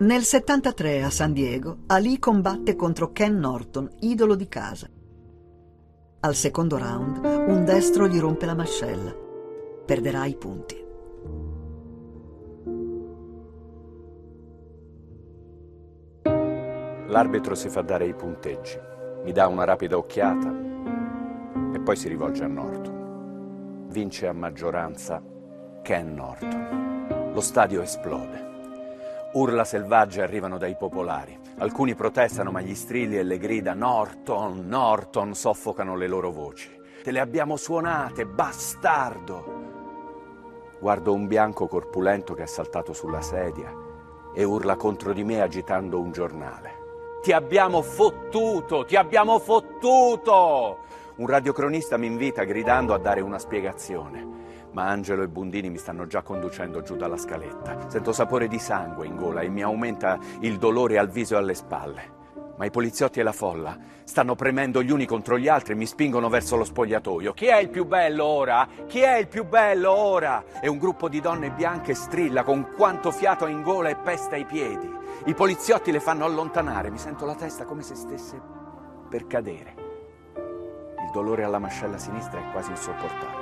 [0.00, 4.88] Nel 73 a San Diego, Ali combatte contro Ken Norton, idolo di casa.
[6.20, 9.14] Al secondo round, un destro gli rompe la mascella.
[9.86, 10.89] Perderà i punti.
[17.10, 18.78] L'arbitro si fa dare i punteggi,
[19.24, 20.48] mi dà una rapida occhiata
[21.74, 23.88] e poi si rivolge a Norton.
[23.88, 25.20] Vince a maggioranza
[25.82, 27.32] Ken Norton.
[27.34, 28.48] Lo stadio esplode.
[29.32, 31.36] Urla selvagge arrivano dai popolari.
[31.58, 36.70] Alcuni protestano, ma gli strilli e le grida Norton, Norton soffocano le loro voci.
[37.02, 39.58] Te le abbiamo suonate, bastardo!
[40.78, 43.74] Guardo un bianco corpulento che è saltato sulla sedia
[44.32, 46.79] e urla contro di me agitando un giornale.
[47.22, 50.78] Ti abbiamo fottuto, ti abbiamo fottuto!
[51.16, 54.26] Un radiocronista mi invita gridando a dare una spiegazione,
[54.72, 57.90] ma Angelo e Bundini mi stanno già conducendo giù dalla scaletta.
[57.90, 61.54] Sento sapore di sangue in gola e mi aumenta il dolore al viso e alle
[61.54, 62.19] spalle.
[62.60, 65.86] Ma i poliziotti e la folla stanno premendo gli uni contro gli altri e mi
[65.86, 67.32] spingono verso lo spogliatoio.
[67.32, 68.68] Chi è il più bello ora?
[68.86, 70.44] Chi è il più bello ora?
[70.60, 74.44] E un gruppo di donne bianche strilla con quanto fiato in gola e pesta ai
[74.44, 74.86] piedi.
[75.24, 78.38] I poliziotti le fanno allontanare, mi sento la testa come se stesse
[79.08, 79.74] per cadere.
[80.34, 83.39] Il dolore alla mascella sinistra è quasi insopportabile.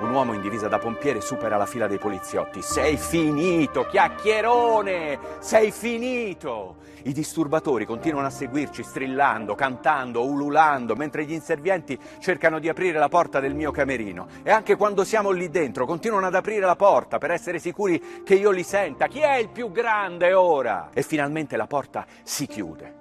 [0.00, 2.60] Un uomo in divisa da pompiere supera la fila dei poliziotti.
[2.60, 5.18] Sei finito, chiacchierone!
[5.38, 6.76] Sei finito!
[7.04, 13.08] I disturbatori continuano a seguirci strillando, cantando, ululando, mentre gli inservienti cercano di aprire la
[13.08, 14.26] porta del mio camerino.
[14.42, 18.34] E anche quando siamo lì dentro continuano ad aprire la porta per essere sicuri che
[18.34, 19.06] io li senta.
[19.06, 20.90] Chi è il più grande ora?
[20.92, 23.00] E finalmente la porta si chiude.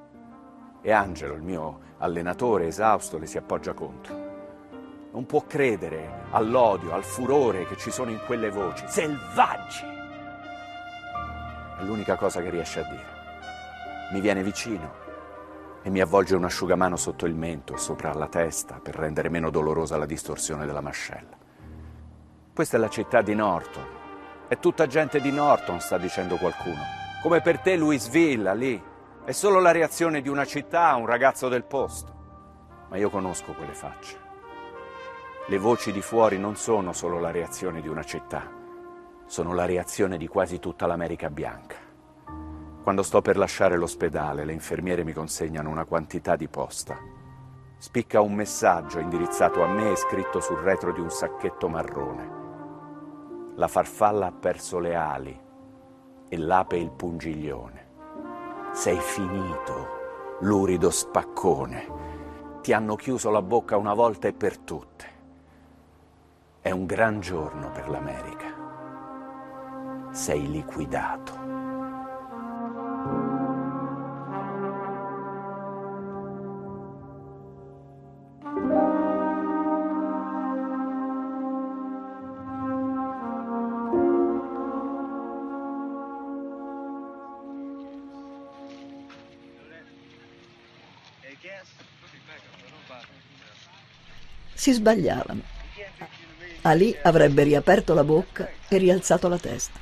[0.82, 4.31] E Angelo, il mio allenatore esausto, le si appoggia contro.
[5.12, 8.86] Non può credere all'odio, al furore che ci sono in quelle voci.
[8.88, 9.84] Selvaggi!
[11.80, 13.12] È l'unica cosa che riesce a dire
[14.12, 15.00] mi viene vicino
[15.82, 19.50] e mi avvolge un asciugamano sotto il mento e sopra la testa per rendere meno
[19.50, 21.38] dolorosa la distorsione della mascella.
[22.54, 24.00] Questa è la città di Norton.
[24.50, 26.82] È tutta gente di Norton, sta dicendo qualcuno.
[27.22, 28.84] Come per te Louisville, lì.
[29.24, 32.14] È solo la reazione di una città a un ragazzo del posto.
[32.90, 34.31] Ma io conosco quelle facce.
[35.48, 38.48] Le voci di fuori non sono solo la reazione di una città,
[39.26, 41.78] sono la reazione di quasi tutta l'America bianca.
[42.84, 46.96] Quando sto per lasciare l'ospedale, le infermiere mi consegnano una quantità di posta.
[47.76, 52.40] Spicca un messaggio indirizzato a me e scritto sul retro di un sacchetto marrone.
[53.56, 55.42] La farfalla ha perso le ali
[56.30, 57.90] e l'ape il pungiglione.
[58.74, 59.88] Sei finito,
[60.42, 62.60] lurido spaccone.
[62.62, 65.11] Ti hanno chiuso la bocca una volta e per tutte.
[66.64, 68.54] È un gran giorno per l'America.
[70.12, 71.40] Sei liquidato.
[94.54, 95.51] Si sbagliavano.
[96.64, 99.80] Ali avrebbe riaperto la bocca e rialzato la testa.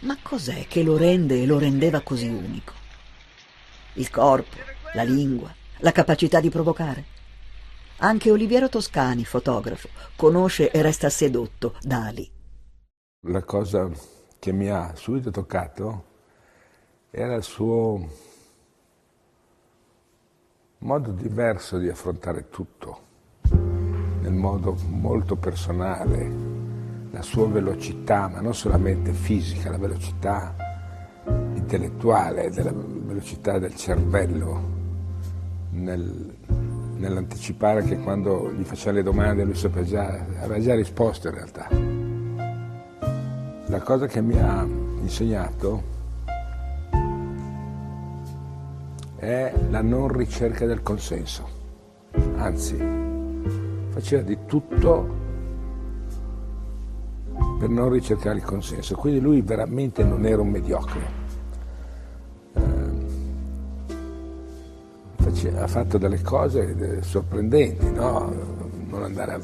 [0.00, 2.72] Ma cos'è che lo rende e lo rendeva così unico?
[3.94, 4.56] Il corpo,
[4.94, 7.04] la lingua, la capacità di provocare.
[7.98, 12.30] Anche Oliviero Toscani, fotografo, conosce e resta sedotto da Ali.
[13.26, 13.90] La cosa
[14.38, 16.04] che mi ha subito toccato
[17.10, 18.08] era il suo
[20.78, 23.05] modo diverso di affrontare tutto.
[24.26, 26.54] Nel modo molto personale
[27.12, 30.54] la sua velocità, ma non solamente fisica, la velocità
[31.54, 34.74] intellettuale, della velocità del cervello
[35.70, 36.34] nel,
[36.96, 39.54] nell'anticipare che quando gli faceva le domande lui
[39.84, 41.68] già, aveva già risposto in realtà.
[43.68, 44.66] La cosa che mi ha
[45.00, 45.94] insegnato
[49.16, 51.48] è la non ricerca del consenso,
[52.36, 53.05] anzi
[53.96, 55.08] faceva di tutto
[57.58, 61.24] per non ricercare il consenso, quindi lui veramente non era un mediocre.
[65.46, 68.30] Eh, ha fatto delle cose sorprendenti, no?
[68.88, 69.40] non andare a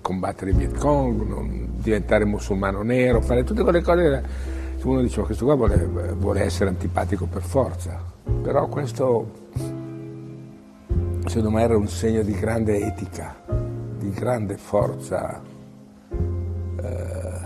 [0.00, 5.26] combattere i Viet Cong, non diventare musulmano nero, fare tutte quelle cose uno dice ma
[5.26, 8.00] questo qua vuole, vuole essere antipatico per forza,
[8.42, 9.48] però questo
[11.26, 13.45] secondo me era un segno di grande etica,
[14.06, 15.42] di grande forza
[16.80, 17.40] eh,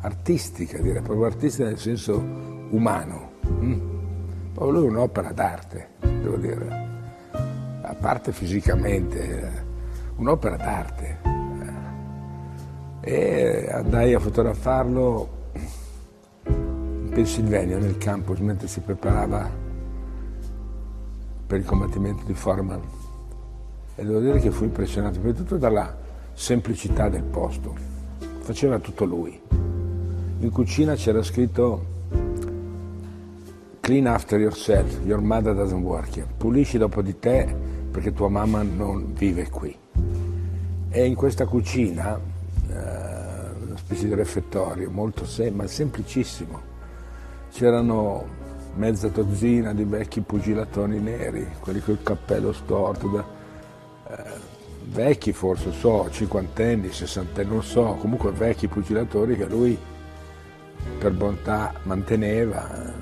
[0.00, 2.16] artistica, direi proprio artistica nel senso
[2.70, 3.32] umano.
[3.48, 3.94] Mm?
[4.54, 6.84] Lui è un'opera d'arte, devo dire,
[7.82, 9.50] a parte fisicamente, eh,
[10.16, 11.34] un'opera d'arte.
[13.00, 15.28] E andai a fotografarlo
[16.44, 19.48] in Pennsylvania, nel campus, mentre si preparava
[21.46, 22.80] per il combattimento di Foreman.
[23.94, 26.04] E devo dire che fu impressionato, prima dalla
[26.36, 27.74] semplicità del posto.
[28.40, 29.40] Faceva tutto lui.
[30.38, 31.94] In cucina c'era scritto
[33.80, 36.26] Clean after yourself, your mother doesn't work here.
[36.36, 37.52] Pulisci dopo di te
[37.90, 39.74] perché tua mamma non vive qui.
[40.90, 46.60] E in questa cucina, eh, una specie di refettorio molto sem- ma semplicissimo,
[47.50, 48.24] c'erano
[48.74, 53.24] mezza dozzina di vecchi pugilatoni neri, quelli col cappello storto, da,
[54.10, 54.54] eh,
[54.86, 59.78] vecchi forse, so, cinquantenni, sessantenni, non so, comunque vecchi pugilatori che lui
[60.98, 62.92] per bontà manteneva,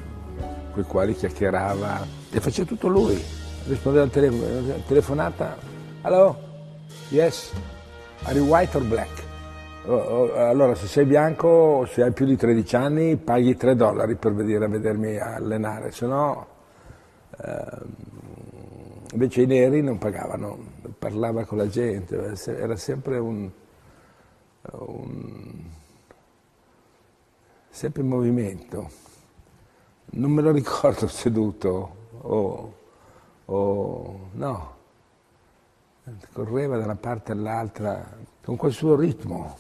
[0.73, 3.23] con i quali chiacchierava e faceva tutto lui.
[3.67, 5.57] Rispondeva al telefono, telefonata,
[6.03, 6.37] hello,
[7.09, 7.53] yes,
[8.25, 9.23] are you white or black?
[9.87, 14.65] Allora, se sei bianco se hai più di 13 anni, paghi 3 dollari per venire
[14.65, 16.47] a vedermi allenare, se no...
[17.37, 18.33] Eh,
[19.15, 20.59] invece i neri non pagavano,
[20.99, 23.49] parlava con la gente, era sempre un,
[24.73, 25.65] un
[27.71, 28.91] sempre in movimento.
[30.17, 32.75] Non me lo ricordo seduto o,
[33.45, 34.75] o no,
[36.33, 39.57] correva da una parte all'altra con quel suo ritmo.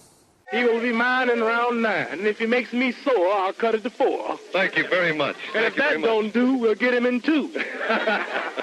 [0.54, 2.06] He will be mine in round nine.
[2.12, 4.38] And if he makes me sore, I'll cut it to four.
[4.52, 5.34] Thank you very much.
[5.52, 7.50] And Thank if that don't do, we'll get him in two.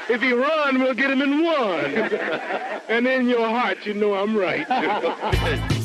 [0.09, 1.85] if he run, we'll get him in one.
[2.87, 4.65] and in your heart, you know I'm right.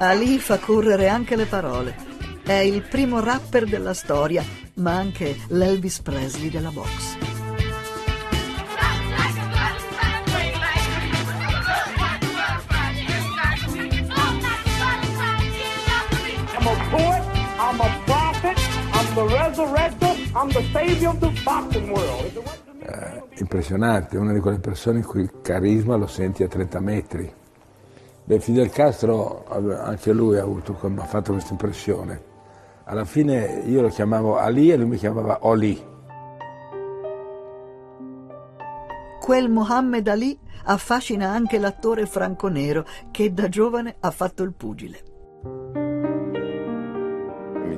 [0.00, 1.94] Ali fa correre anche le parole.
[2.44, 7.17] È il primo rapper della storia, ma anche l'Elvis Presley della box.
[22.80, 27.32] Eh, impressionante, una di quelle persone in cui il carisma lo senti a 30 metri.
[28.24, 32.22] Beh, Fidel Castro, anche lui ha, avuto, ha fatto questa impressione.
[32.84, 35.82] Alla fine io lo chiamavo Ali e lui mi chiamava Oli.
[39.18, 45.07] Quel Mohammed Ali affascina anche l'attore franco-nero che da giovane ha fatto il pugile.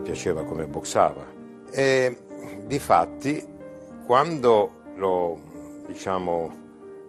[0.02, 1.24] Piaceva come boxava
[1.70, 2.16] e
[2.66, 3.46] difatti
[4.04, 5.38] quando lo
[5.86, 6.58] diciamo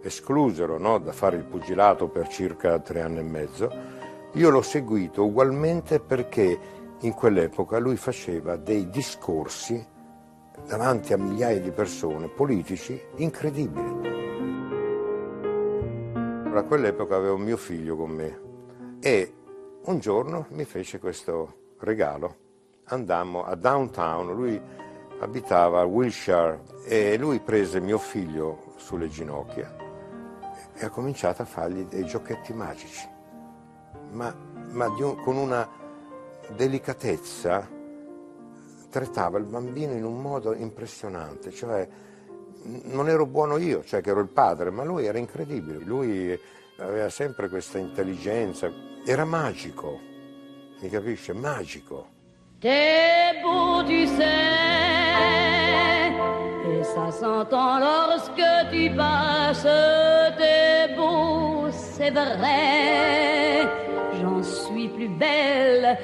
[0.02, 3.70] esclusero no, da fare il pugilato per circa tre anni e mezzo,
[4.32, 6.58] io l'ho seguito ugualmente perché
[7.00, 9.84] in quell'epoca lui faceva dei discorsi
[10.66, 14.10] davanti a migliaia di persone, politici, incredibili.
[16.54, 18.40] A quell'epoca avevo mio figlio con me
[19.00, 19.34] e
[19.84, 22.41] un giorno mi fece questo regalo.
[22.84, 24.60] Andammo a downtown, lui
[25.20, 29.74] abitava a Wilshire e lui prese mio figlio sulle ginocchia
[30.74, 33.08] e ha cominciato a fargli dei giochetti magici,
[34.10, 34.34] ma,
[34.70, 35.68] ma un, con una
[36.54, 37.68] delicatezza
[38.90, 41.88] trattava il bambino in un modo impressionante, cioè
[42.64, 46.38] non ero buono io, cioè che ero il padre, ma lui era incredibile, lui
[46.78, 48.70] aveva sempre questa intelligenza,
[49.04, 49.98] era magico,
[50.80, 51.32] mi capisce?
[51.32, 52.20] Magico.
[52.62, 54.22] Debout du sein,
[56.70, 58.40] et Ça s'entend lorsque
[58.70, 59.66] tu passes,
[60.38, 63.66] t'es beau, c'est vrai.
[64.20, 65.98] J'en suis plus belle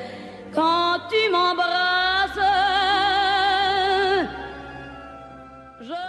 [0.53, 2.41] quand tu m'embrasses.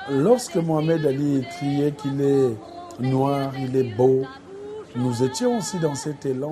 [0.10, 2.56] Lorsque Mohamed Ali criait qu'il est
[3.00, 4.26] noir, il est beau,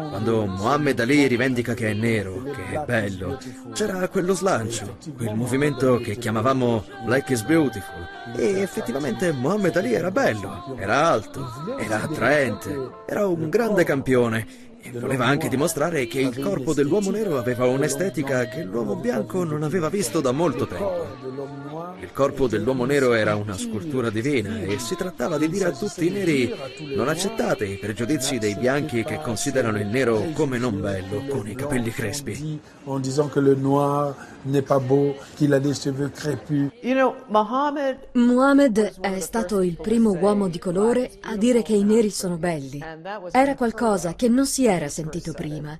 [0.09, 3.39] Quando Mohammed Ali rivendica che è nero, che è bello,
[3.73, 8.07] c'era quello slancio, quel movimento che chiamavamo Black is Beautiful.
[8.35, 11.47] E effettivamente Mohammed Ali era bello, era alto,
[11.79, 17.65] era attraente, era un grande campione voleva anche dimostrare che il corpo dell'uomo nero aveva
[17.65, 21.55] un'estetica che l'uomo bianco non aveva visto da molto tempo.
[21.99, 26.05] Il corpo dell'uomo nero era una scultura divina e si trattava di dire a tutti
[26.05, 26.53] i neri
[26.95, 31.55] non accettate i pregiudizi dei bianchi che considerano il nero come non bello, con i
[31.55, 32.59] capelli crespi.
[32.85, 34.15] En disant que le noir
[34.45, 36.71] n'est pas beau, qu'il a des cheveux crépus.
[36.81, 37.97] You know, Mohammed...
[38.13, 42.81] Muhammad è stato il primo uomo di colore a dire che i neri sono belli.
[43.31, 45.75] Era qualcosa che non si era sentito prima,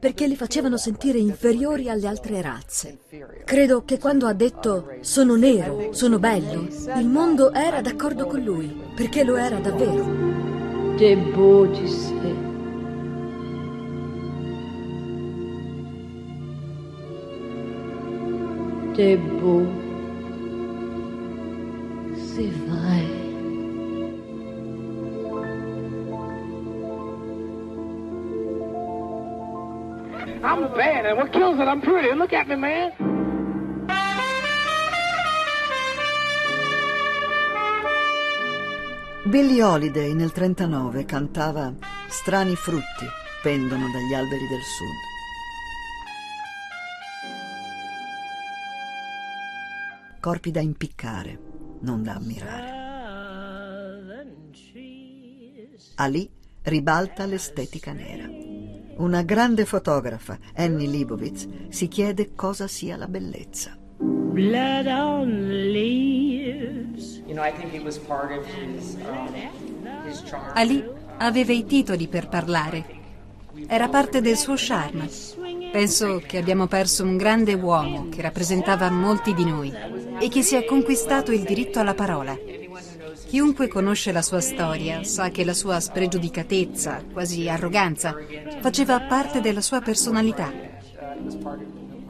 [0.00, 2.98] perché li facevano sentire inferiori alle altre razze.
[3.44, 8.76] Credo che quando ha detto sono nero, sono bello, il mondo era d'accordo con lui,
[8.96, 10.40] perché lo era davvero.
[10.96, 12.34] T'es beau, tu sais.
[18.94, 19.66] T'es beau.
[22.34, 23.19] C'est vrai.
[30.42, 32.14] I'm bad, and what kills it, I'm pretty.
[32.14, 32.92] Look at me, man.
[39.24, 41.72] Billie Holiday nel 39 cantava
[42.08, 43.06] Strani frutti
[43.42, 45.08] pendono dagli alberi del sud.
[50.20, 51.38] Corpi da impiccare,
[51.80, 52.78] non da ammirare.
[55.96, 56.28] Ali
[56.62, 58.59] ribalta l'estetica nera.
[59.00, 63.74] Una grande fotografa, Annie Leibovitz, si chiede cosa sia la bellezza.
[63.98, 67.22] Blood on leaves.
[67.24, 69.34] You know, I think it was part of his, um,
[70.06, 70.52] his charm.
[70.52, 70.84] Ali
[71.16, 72.84] aveva i titoli per parlare.
[73.66, 75.08] Era parte del suo charme.
[75.72, 79.72] Penso che abbiamo perso un grande uomo che rappresentava molti di noi
[80.20, 82.38] e che si è conquistato il diritto alla parola.
[83.30, 88.16] Chiunque conosce la sua storia sa che la sua spregiudicatezza, quasi arroganza,
[88.58, 90.52] faceva parte della sua personalità.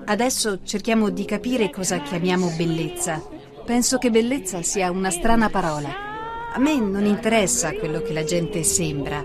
[0.07, 3.23] Adesso cerchiamo di capire cosa chiamiamo bellezza.
[3.67, 6.53] Penso che bellezza sia una strana parola.
[6.55, 9.23] A me non interessa quello che la gente sembra,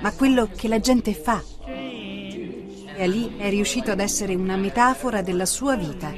[0.00, 1.40] ma quello che la gente fa.
[1.64, 6.12] E Ali è riuscito ad essere una metafora della sua vita.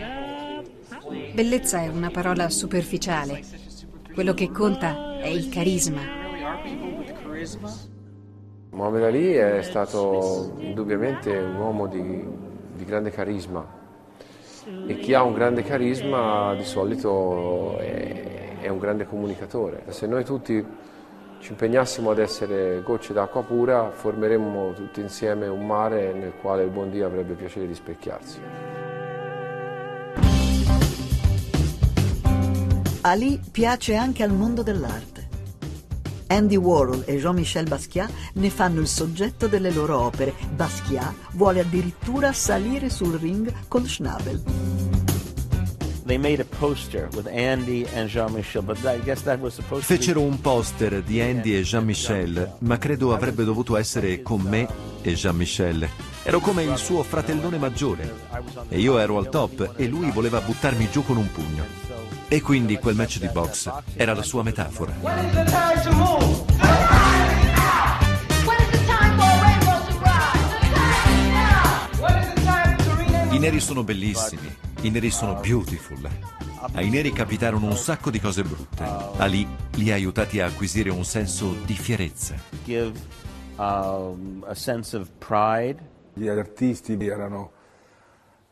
[1.35, 3.64] Bellezza è una parola superficiale.
[4.15, 6.01] Quello che conta è il carisma.
[8.71, 12.25] Muhammad Ali è stato indubbiamente un uomo di,
[12.77, 13.67] di grande carisma
[14.87, 19.83] e chi ha un grande carisma di solito è, è un grande comunicatore.
[19.89, 20.65] Se noi tutti
[21.41, 26.71] ci impegnassimo ad essere gocce d'acqua pura, formeremmo tutti insieme un mare nel quale il
[26.71, 28.39] buon Dio avrebbe piacere di specchiarsi.
[33.07, 35.29] Ali piace anche al mondo dell'arte.
[36.29, 40.33] Andy Warhol e Jean-Michel Basquiat ne fanno il soggetto delle loro opere.
[40.55, 44.43] Basquiat vuole addirittura salire sul ring col Schnabel.
[49.83, 54.67] Fecero un poster di Andy e Jean-Michel, ma credo avrebbe dovuto essere con me
[55.03, 55.87] e Jean-Michel.
[56.23, 58.15] Ero come il suo fratellone maggiore
[58.71, 61.84] e io ero al top e lui voleva buttarmi giù con un pugno.
[62.35, 64.93] E quindi quel match di box era la sua metafora.
[73.31, 76.11] I neri sono bellissimi, i neri sono beautiful.
[76.73, 78.83] Ai neri capitarono un sacco di cose brutte.
[79.19, 82.35] Ali li ha aiutati a acquisire un senso di fierezza.
[82.65, 82.99] Give
[83.59, 85.81] um, a sense of pride.
[86.15, 87.54] Gli artisti erano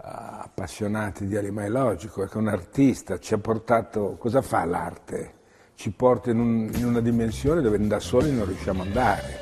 [0.05, 5.35] appassionati di animale logico, ecco un artista ci ha portato, cosa fa l'arte?
[5.75, 9.41] Ci porta in, un, in una dimensione dove da soli non riusciamo ad andare.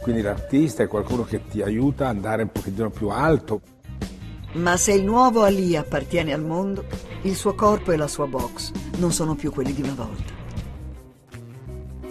[0.00, 3.60] Quindi l'artista è qualcuno che ti aiuta ad andare un pochettino più alto.
[4.52, 6.84] Ma se il nuovo Ali appartiene al mondo,
[7.22, 10.32] il suo corpo e la sua box non sono più quelli di una volta.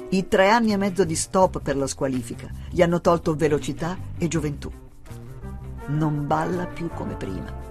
[0.10, 4.28] I tre anni e mezzo di stop per la squalifica gli hanno tolto velocità e
[4.28, 4.72] gioventù.
[5.88, 7.67] Non balla più come prima.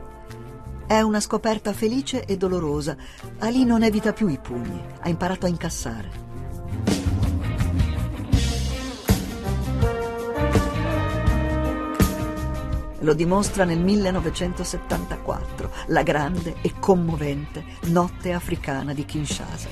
[0.87, 2.97] È una scoperta felice e dolorosa.
[3.41, 6.11] Ali non evita più i pugni, ha imparato a incassare.
[13.01, 19.69] Lo dimostra nel 1974, la grande e commovente Notte africana di Kinshasa.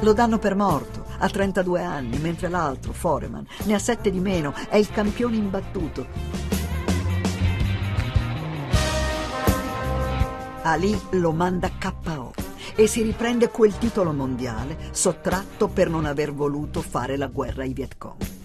[0.00, 4.54] Lo danno per morto, ha 32 anni, mentre l'altro, Foreman, ne ha 7 di meno,
[4.70, 6.53] è il campione imbattuto.
[10.66, 12.32] Ali lo manda KO
[12.74, 17.74] e si riprende quel titolo mondiale sottratto per non aver voluto fare la guerra ai
[17.74, 18.43] Viet Cong.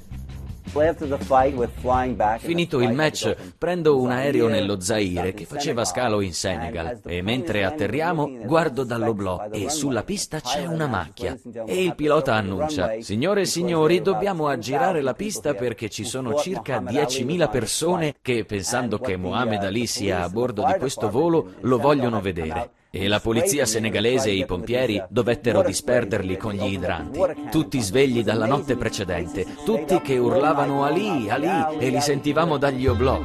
[2.39, 7.63] Finito il match, prendo un aereo nello Zaire che faceva scalo in Senegal e mentre
[7.63, 11.37] atterriamo guardo dall'oblò e sulla pista c'è una macchia.
[11.65, 16.79] e il pilota annuncia Signore e signori, dobbiamo aggirare la pista perché ci sono circa
[16.81, 22.21] 10.000 persone che, pensando che Mohamed Ali sia a bordo di questo volo, lo vogliono
[22.21, 22.71] vedere.
[22.91, 27.19] E la polizia senegalese e i pompieri dovettero disperderli con gli idranti,
[27.51, 33.21] tutti svegli dalla notte precedente, tutti che urlavano Ali, Ali e li sentivamo dagli oblò.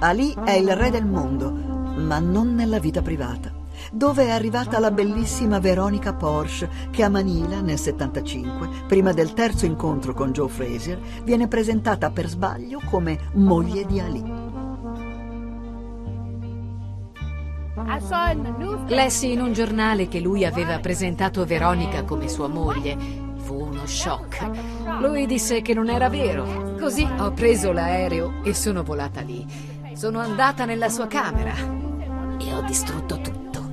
[0.00, 3.50] Ali è il re del mondo, ma non nella vita privata.
[3.92, 9.64] Dove è arrivata la bellissima Veronica Porsche che a Manila nel 75, prima del terzo
[9.64, 14.48] incontro con Joe Frazier, viene presentata per sbaglio come moglie di Ali.
[18.86, 22.96] Lessi in un giornale che lui aveva presentato Veronica come sua moglie.
[23.36, 24.48] Fu uno shock.
[25.00, 26.74] Lui disse che non era vero.
[26.78, 29.46] Così ho preso l'aereo e sono volata lì.
[29.94, 31.52] Sono andata nella sua camera
[32.38, 33.68] e ho distrutto tutto.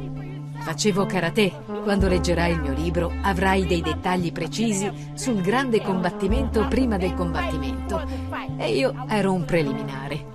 [0.59, 1.63] Facevo karate.
[1.83, 8.01] Quando leggerai il mio libro avrai dei dettagli precisi sul grande combattimento prima del combattimento.
[8.57, 10.25] E io ero un preliminare.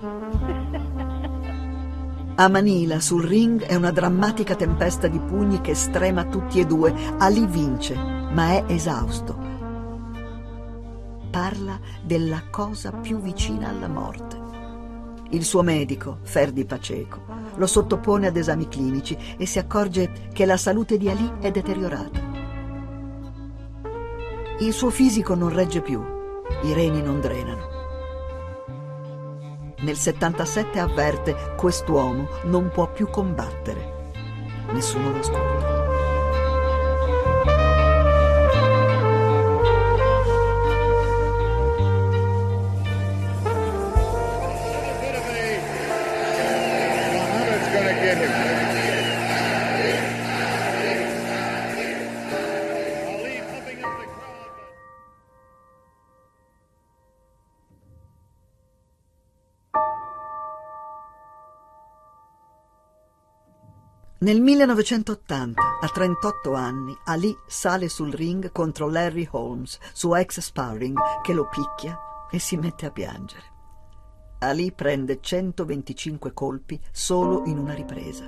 [2.35, 6.91] A Manila, sul ring, è una drammatica tempesta di pugni che strema tutti e due.
[7.19, 9.37] Ali vince, ma è esausto.
[11.29, 14.41] Parla della cosa più vicina alla morte.
[15.29, 17.21] Il suo medico, Ferdi Paceco,
[17.55, 22.19] lo sottopone ad esami clinici e si accorge che la salute di Ali è deteriorata.
[24.59, 26.01] Il suo fisico non regge più,
[26.63, 27.72] i reni non drenano.
[29.83, 34.11] Nel 77 avverte quest'uomo non può più combattere.
[34.71, 35.72] Nessuno lo ascolta.
[64.23, 70.97] Nel 1980, a 38 anni, Ali sale sul ring contro Larry Holmes, suo ex sparring,
[71.21, 71.99] che lo picchia
[72.31, 73.43] e si mette a piangere.
[74.39, 78.25] Ali prende 125 colpi solo in una ripresa.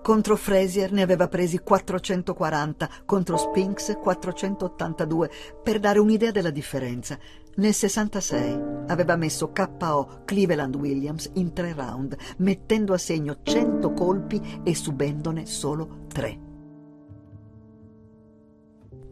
[0.00, 7.18] Contro Frazier ne aveva presi 440, contro Spinks 482, per dare un'idea della differenza.
[7.58, 14.60] Nel 66 aveva messo KO Cleveland Williams in tre round, mettendo a segno 100 colpi
[14.62, 16.38] e subendone solo tre.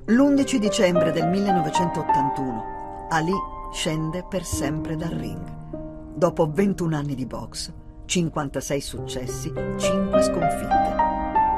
[0.06, 3.32] L'11 dicembre del 1981 Ali
[3.72, 6.12] scende per sempre dal ring.
[6.14, 7.72] Dopo 21 anni di box,
[8.04, 10.96] 56 successi, 5 sconfitte.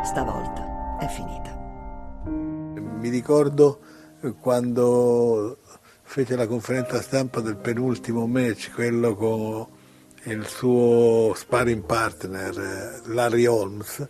[0.04, 1.54] Stavolta è finita.
[2.30, 3.80] Mi ricordo
[4.40, 5.58] quando
[6.06, 9.66] fece la conferenza stampa del penultimo match, quello con
[10.24, 14.08] il suo sparring partner eh, Larry Holmes,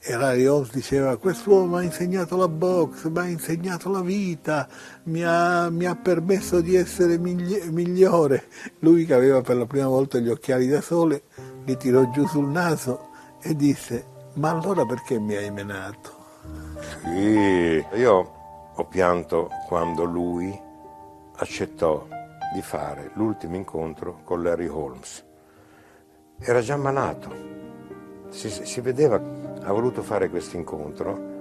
[0.00, 4.68] e Larry Holmes diceva quest'uomo ha insegnato la box, mi ha insegnato la vita,
[5.04, 8.48] mi ha, mi ha permesso di essere migli- migliore.
[8.80, 11.22] Lui che aveva per la prima volta gli occhiali da sole,
[11.64, 16.10] li tirò giù sul naso e disse ma allora perché mi hai menato?
[17.02, 18.32] Sì, io
[18.74, 20.63] ho pianto quando lui
[21.44, 22.06] accettò
[22.52, 25.24] di fare l'ultimo incontro con Larry Holmes.
[26.38, 27.30] Era già malato,
[28.30, 31.32] si, si vedeva, ha voluto fare questo incontro.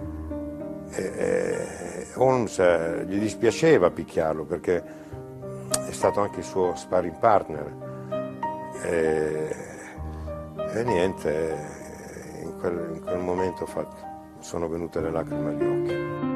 [2.15, 4.83] Holmes eh, gli dispiaceva picchiarlo perché
[5.87, 7.75] è stato anche il suo sparring partner.
[8.83, 9.55] E,
[10.73, 11.57] e niente,
[12.41, 13.95] in quel, in quel momento fatto,
[14.39, 16.32] sono venute le lacrime agli occhi.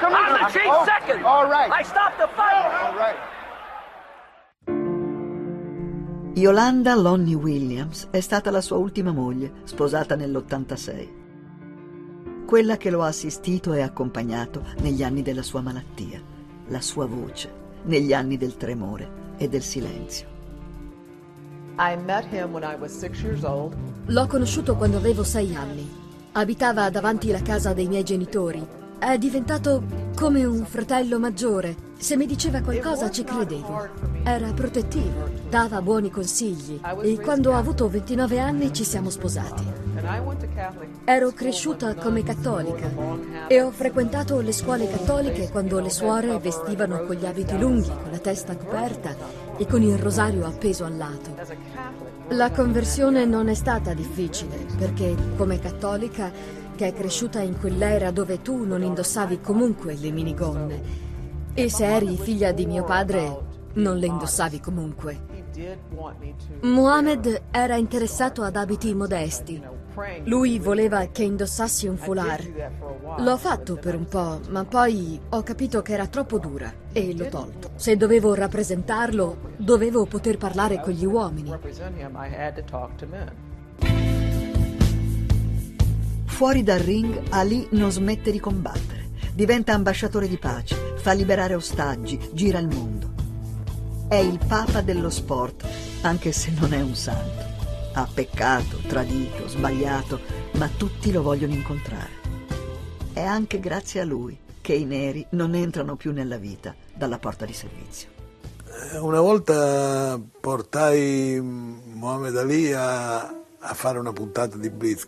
[0.00, 0.56] Seconds!
[0.56, 1.24] Eight oh, seconds!
[1.24, 1.70] All right.
[1.70, 2.64] I stopped the fight!
[2.84, 3.16] All right.
[6.34, 11.08] Yolanda Lonnie Williams è stata la sua ultima moglie, sposata nell'86.
[12.46, 16.22] Quella che lo ha assistito e accompagnato negli anni della sua malattia,
[16.68, 20.28] la sua voce, negli anni del tremore e del silenzio.
[24.06, 25.88] L'ho conosciuto quando avevo sei anni.
[26.32, 28.66] Abitava davanti alla casa dei miei genitori.
[29.00, 29.82] È diventato
[30.14, 31.74] come un fratello maggiore.
[31.96, 33.88] Se mi diceva qualcosa ci credevo.
[34.22, 39.64] Era protettivo, dava buoni consigli e quando ho avuto 29 anni ci siamo sposati.
[41.04, 42.90] Ero cresciuta come cattolica
[43.48, 48.10] e ho frequentato le scuole cattoliche quando le suore vestivano con gli abiti lunghi, con
[48.10, 49.16] la testa coperta
[49.56, 51.34] e con il rosario appeso al lato.
[52.28, 56.30] La conversione non è stata difficile perché come cattolica
[56.80, 60.82] che è cresciuta in quell'era dove tu non indossavi comunque le minigonne
[61.52, 63.38] e se eri figlia di mio padre
[63.74, 65.20] non le indossavi comunque.
[66.62, 69.62] Mohammed era interessato ad abiti modesti.
[70.24, 72.70] Lui voleva che indossassi un foulard.
[73.18, 77.28] L'ho fatto per un po', ma poi ho capito che era troppo dura e l'ho
[77.28, 77.72] tolto.
[77.74, 81.52] Se dovevo rappresentarlo, dovevo poter parlare con gli uomini.
[86.40, 89.10] Fuori dal ring, Ali non smette di combattere.
[89.34, 93.10] Diventa ambasciatore di pace, fa liberare ostaggi, gira il mondo.
[94.08, 95.68] È il papa dello sport,
[96.00, 97.44] anche se non è un santo.
[97.92, 100.18] Ha peccato, tradito, sbagliato,
[100.52, 102.08] ma tutti lo vogliono incontrare.
[103.12, 107.44] È anche grazie a lui che i neri non entrano più nella vita dalla porta
[107.44, 108.08] di servizio.
[108.94, 115.06] Eh, una volta portai Mohamed Ali a, a fare una puntata di Blitz.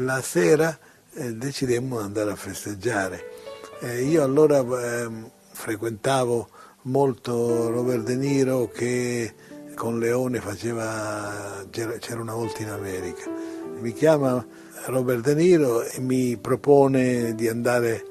[0.00, 0.78] La sera
[1.14, 3.24] eh, decidemmo di andare a festeggiare.
[3.80, 5.08] Eh, io allora eh,
[5.52, 6.48] frequentavo
[6.82, 9.32] molto Robert De Niro che
[9.74, 13.30] con Leone faceva, c'era una volta in America.
[13.80, 14.44] Mi chiama
[14.84, 18.04] Robert De Niro e mi propone di andare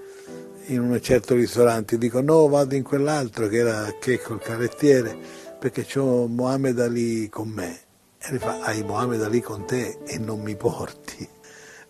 [0.68, 2.00] in un certo ristorante.
[2.00, 5.16] Dico no, vado in quell'altro che era Checco il carrettiere
[5.60, 7.80] perché ho Mohamed Ali con me.
[8.18, 11.35] E lui fa, hai Mohamed Ali con te e non mi porti.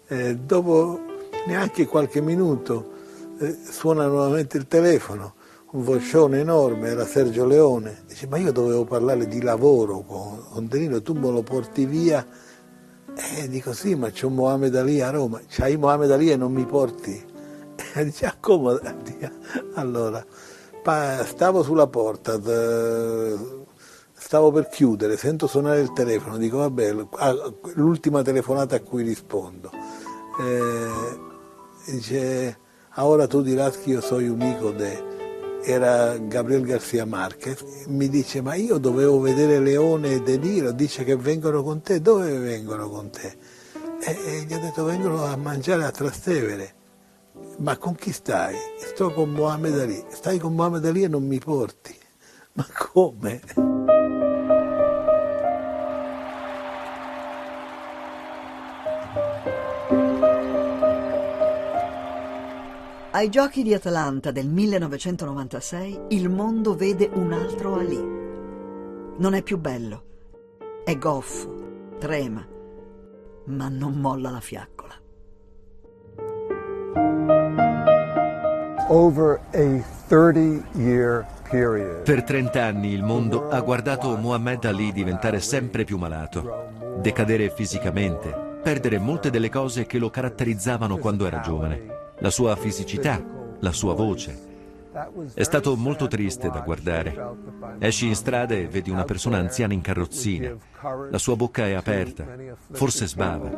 [0.07, 0.99] Eh, dopo
[1.47, 2.93] neanche qualche minuto
[3.39, 5.33] eh, suona nuovamente il telefono
[5.75, 11.01] un vocione enorme, era Sergio Leone, dice ma io dovevo parlare di lavoro con, Denino,
[11.01, 12.25] tu me lo porti via?
[13.13, 16.65] E dico sì, ma c'è Mohamed Ali a Roma, c'hai Mohamed Ali e non mi
[16.65, 17.21] porti?
[17.93, 19.17] E dice accomodati.
[19.75, 20.25] Allora,
[21.25, 22.39] stavo sulla porta,
[24.13, 26.95] stavo per chiudere, sento suonare il telefono, dico vabbè,
[27.73, 29.69] l'ultima telefonata a cui rispondo.
[30.37, 32.57] E dice,
[32.95, 35.13] ora tu dirás che io sono un amico de
[35.65, 41.03] era Gabriel Garcia Marquez, mi dice ma io dovevo vedere Leone e De Niro, dice
[41.03, 43.35] che vengono con te, dove vengono con te?
[43.99, 46.73] E, e gli ho detto vengono a mangiare a Trastevere,
[47.57, 48.55] ma con chi stai?
[48.77, 51.95] Sto con Mohamed Ali, stai con Mohamed Ali e non mi porti,
[52.53, 53.64] ma come?
[63.15, 67.95] Ai giochi di Atlanta del 1996 il mondo vede un altro Ali.
[67.95, 70.03] Non è più bello,
[70.83, 72.45] è goffo, trema,
[73.45, 74.95] ma non molla la fiaccola.
[78.89, 82.01] Over a 30 year period.
[82.01, 88.59] Per 30 anni il mondo ha guardato Muhammad Ali diventare sempre più malato, decadere fisicamente,
[88.61, 93.23] perdere molte delle cose che lo caratterizzavano quando era giovane la sua fisicità,
[93.59, 94.53] la sua voce.
[95.33, 97.15] È stato molto triste da guardare.
[97.79, 100.55] Esci in strada e vedi una persona anziana in carrozzina.
[101.11, 102.25] La sua bocca è aperta,
[102.71, 103.51] forse sbava,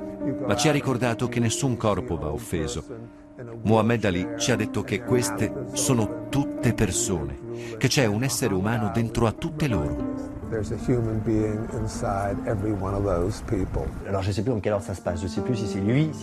[0.47, 2.83] ma ci ha ricordato che nessun corpo va offeso.
[3.61, 7.37] Muhammad Ali ci ha detto che queste sono tutte persone,
[7.77, 10.36] che c'è un essere umano dentro a tutte loro.
[10.49, 13.85] There's a human being inside every one of those people.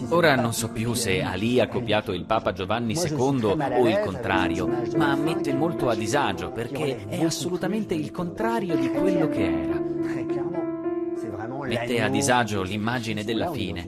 [0.08, 4.66] Ora non so più se Ali ha copiato il Papa Giovanni II o il contrario,
[4.96, 9.82] ma mette molto a disagio perché è assolutamente il contrario di quello che era.
[11.66, 13.86] Mette a disagio l'immagine della fine,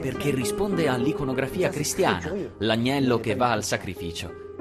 [0.00, 4.51] perché risponde all'iconografia cristiana, l'agnello che va al sacrificio.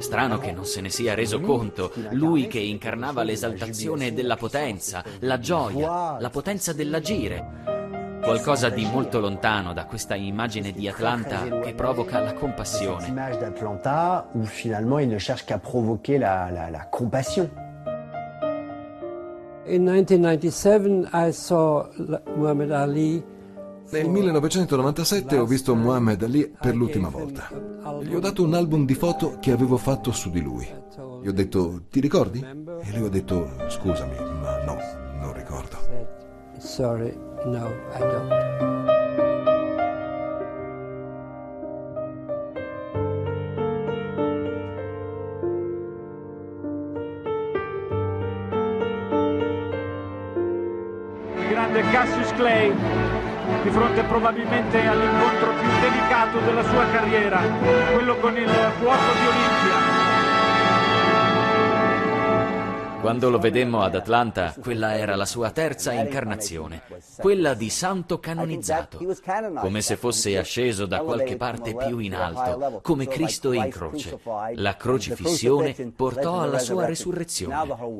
[0.00, 5.38] Strano che non se ne sia reso conto, lui che incarnava l'esaltazione della potenza, la
[5.38, 7.70] gioia, la potenza dell'agire.
[8.20, 13.06] qualcosa di molto lontano da questa immagine di Atlanta che provoca la compassione.
[13.06, 17.48] L'image d'Atlanta où finalement il ne cherche qu'à provoquer la, la, la compassion.
[19.66, 21.88] In 1997 I saw
[22.36, 23.22] Muhammad Ali
[23.92, 27.48] nel 1997 ho visto Muhammad Ali per l'ultima volta.
[28.02, 30.66] Gli ho dato un album di foto che avevo fatto su di lui.
[31.22, 32.40] Gli ho detto, ti ricordi?
[32.40, 34.78] E lui ha detto, scusami, ma no,
[35.20, 35.76] non ricordo.
[36.58, 38.69] Sorry, no, I don't.
[53.70, 57.40] Di fronte probabilmente all'incontro più delicato della sua carriera,
[57.92, 59.99] quello con il fuoco di Olimpia.
[63.00, 66.82] Quando lo vedemmo ad Atlanta, quella era la sua terza incarnazione,
[67.18, 68.98] quella di santo canonizzato,
[69.56, 74.18] come se fosse asceso da qualche parte più in alto, come Cristo in croce.
[74.54, 77.56] La crocifissione portò alla sua resurrezione.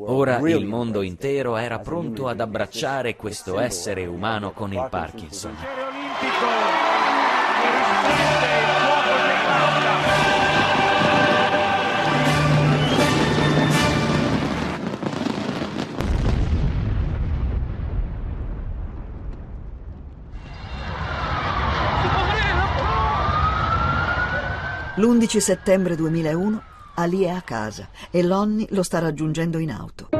[0.07, 5.57] Ora il mondo intero era pronto ad abbracciare questo essere umano con il Parkinson.
[25.01, 26.63] L'11 settembre 2001
[26.97, 30.11] Ali è a casa e Lonnie lo sta raggiungendo in auto.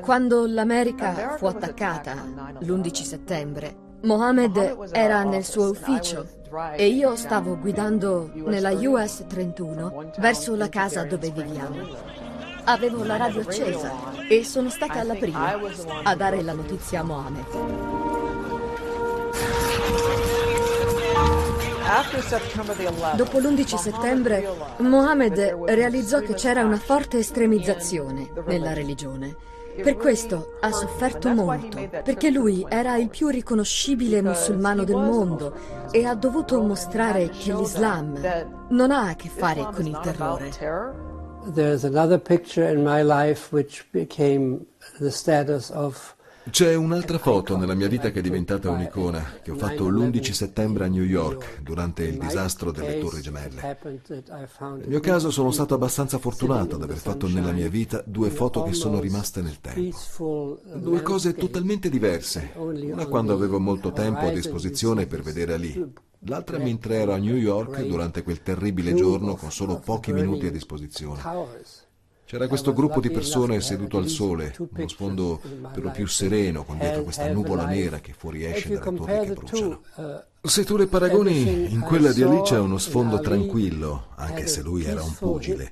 [0.00, 2.14] Quando l'America fu attaccata
[2.60, 6.26] l'11 settembre, Mohammed era nel suo ufficio
[6.76, 11.76] e io stavo guidando nella US 31 verso la casa dove viviamo.
[12.64, 13.92] Avevo la radio accesa
[14.26, 15.58] e sono stata la prima
[16.04, 18.05] a dare la notizia a Mohammed.
[23.14, 29.36] Dopo l'11 settembre, Mohammed realizzò che c'era una forte estremizzazione nella religione.
[29.80, 35.54] Per questo ha sofferto molto, perché lui era il più riconoscibile musulmano del mondo
[35.92, 38.18] e ha dovuto mostrare che l'Islam
[38.70, 40.50] non ha a che fare con il terrore.
[41.54, 44.66] There's another picture in my life which became
[44.98, 46.15] the status of
[46.50, 50.84] c'è un'altra foto nella mia vita che è diventata un'icona, che ho fatto l'11 settembre
[50.84, 53.78] a New York, durante il disastro delle Torri Gemelle.
[54.58, 58.62] Nel mio caso sono stato abbastanza fortunato ad aver fatto nella mia vita due foto
[58.62, 60.60] che sono rimaste nel tempo.
[60.74, 62.52] Due cose totalmente diverse.
[62.54, 67.36] Una quando avevo molto tempo a disposizione per vedere Ali, l'altra mentre ero a New
[67.36, 71.20] York durante quel terribile giorno con solo pochi minuti a disposizione.
[72.26, 75.40] C'era questo gruppo di persone seduto al sole, uno sfondo
[75.72, 79.82] per lo più sereno, con dietro questa nuvola nera che fuoriesce dalle torri che bruciano.
[80.42, 84.84] Se tu le paragoni, in quella di Ali c'è uno sfondo tranquillo, anche se lui
[84.84, 85.70] era un pugile,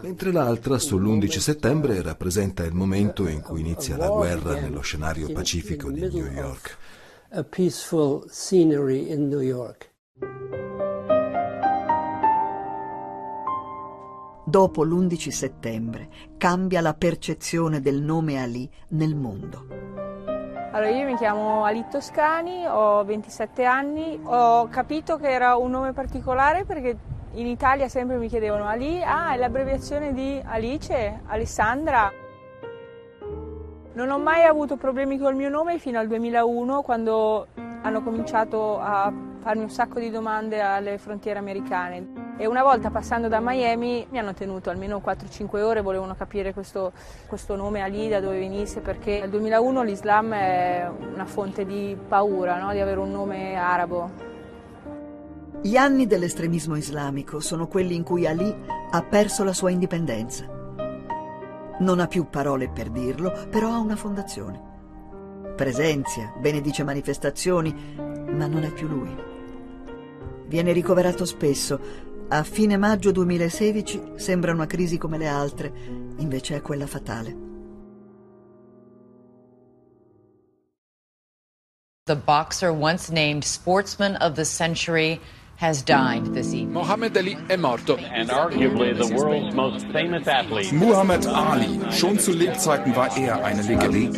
[0.00, 5.90] mentre l'altra, sull'11 settembre, rappresenta il momento in cui inizia la guerra nello scenario pacifico
[5.90, 6.78] di New York.
[7.32, 9.90] A peaceful scenery in New York.
[14.50, 19.66] Dopo l'11 settembre, cambia la percezione del nome Ali nel mondo.
[20.72, 25.92] Allora, io mi chiamo Ali Toscani, ho 27 anni, ho capito che era un nome
[25.92, 26.96] particolare perché
[27.34, 32.12] in Italia sempre mi chiedevano Ali, ah, è l'abbreviazione di Alice, Alessandra.
[33.92, 37.46] Non ho mai avuto problemi col mio nome fino al 2001 quando
[37.82, 42.28] hanno cominciato a farmi un sacco di domande alle frontiere americane.
[42.36, 46.92] E una volta passando da Miami mi hanno tenuto almeno 4-5 ore, volevano capire questo,
[47.26, 52.58] questo nome Ali da dove venisse, perché nel 2001 l'Islam è una fonte di paura,
[52.58, 52.72] no?
[52.72, 54.28] di avere un nome arabo.
[55.62, 58.54] Gli anni dell'estremismo islamico sono quelli in cui Ali
[58.90, 60.46] ha perso la sua indipendenza.
[61.80, 64.68] Non ha più parole per dirlo, però ha una fondazione.
[65.54, 67.74] Presenzia, benedice manifestazioni,
[68.30, 69.29] ma non è più lui.
[70.50, 71.78] Viene ricoverato spesso.
[72.26, 75.72] A fine maggio 2016 sembra una crisi come le altre,
[76.16, 77.36] invece è quella fatale.
[82.02, 85.20] The boxer once named Sportsman of the Century
[86.70, 87.98] Mohammed Ali è morto.
[90.72, 94.08] Muhammad Ali, schon zu Lebzeiten war er eine Legende.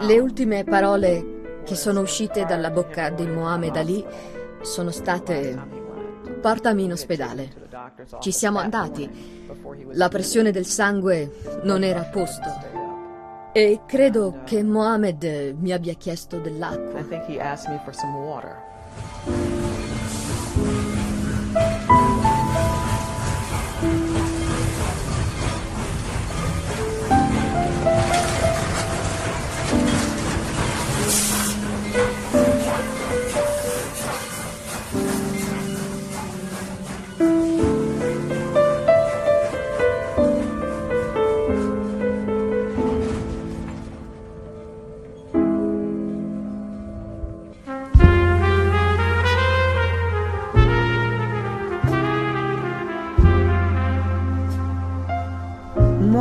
[0.00, 4.04] Le ultime parole che sono uscite dalla bocca di Mohammed Ali
[4.62, 5.56] sono state
[6.40, 7.65] portami in ospedale.
[8.20, 9.08] Ci siamo andati.
[9.92, 12.74] La pressione del sangue non era a posto.
[13.52, 17.04] E credo che Mohamed mi abbia chiesto dell'acqua.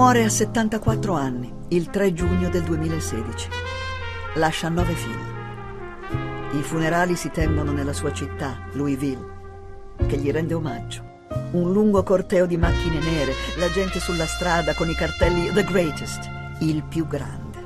[0.06, 3.50] Muore a 74 anni, il 3 giugno del 2016.
[4.36, 6.60] Lascia nove figli.
[6.60, 11.04] I funerali si tengono nella sua città, Louisville, che gli rende omaggio.
[11.54, 16.30] Un lungo corteo di macchine nere, la gente sulla strada con i cartelli The Greatest,
[16.60, 17.64] il più grande.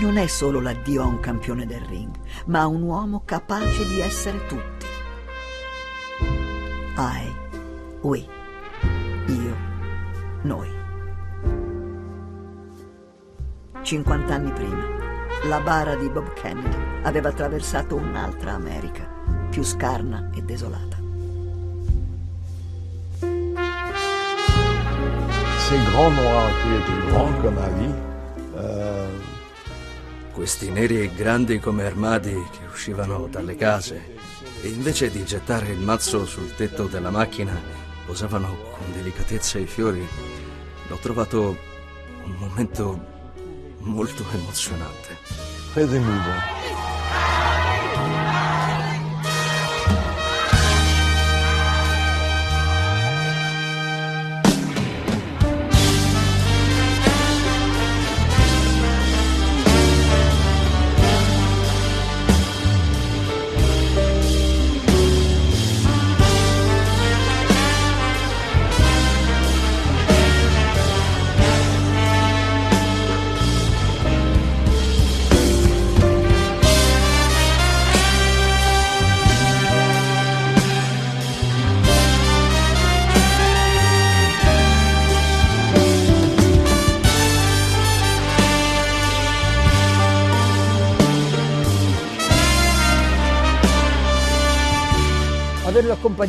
[0.00, 2.14] Non è solo l'addio a un campione del ring,
[2.48, 4.79] ma a un uomo capace di essere tutti.
[6.96, 7.32] I,
[8.02, 8.26] we,
[9.26, 9.56] io,
[10.42, 10.68] noi.
[13.82, 14.84] 50 anni prima,
[15.44, 19.08] la bara di Bob Kennedy aveva attraversato un'altra America,
[19.50, 20.98] più scarna e desolata.
[25.68, 27.94] Ces grands noirs qui étaient grands comme Ali,
[28.56, 29.08] euh...
[30.32, 34.18] questi neri grandi come armadi che uscivano dalle case
[34.62, 37.58] e invece di gettare il mazzo sul tetto della macchina
[38.06, 40.06] posavano con delicatezza i fiori.
[40.88, 41.56] L'ho trovato
[42.24, 42.98] un momento
[43.80, 45.16] molto emozionante.
[45.74, 46.59] Émouvant.
[46.59, 46.59] averlo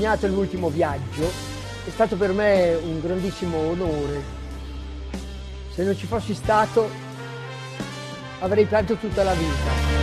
[0.02, 1.32] accompagnato all'ultimo viaggio
[1.86, 4.40] è stato per me un grandissimo onore.
[5.74, 6.90] Se non ci fossi stato
[8.40, 10.00] avrei pianto tutta la vita.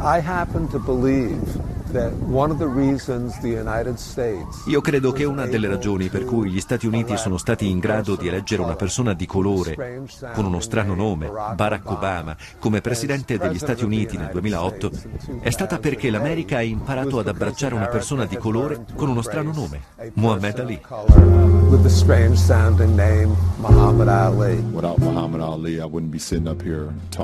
[0.00, 1.77] I happen to believe
[4.66, 8.14] io credo che una delle ragioni per cui gli Stati Uniti sono stati in grado
[8.16, 13.58] di eleggere una persona di colore con uno strano nome, Barack Obama, come presidente degli
[13.58, 14.90] Stati Uniti nel 2008
[15.40, 19.52] è stata perché l'America ha imparato ad abbracciare una persona di colore con uno strano
[19.52, 19.80] nome,
[20.14, 20.80] Muhammad Ali.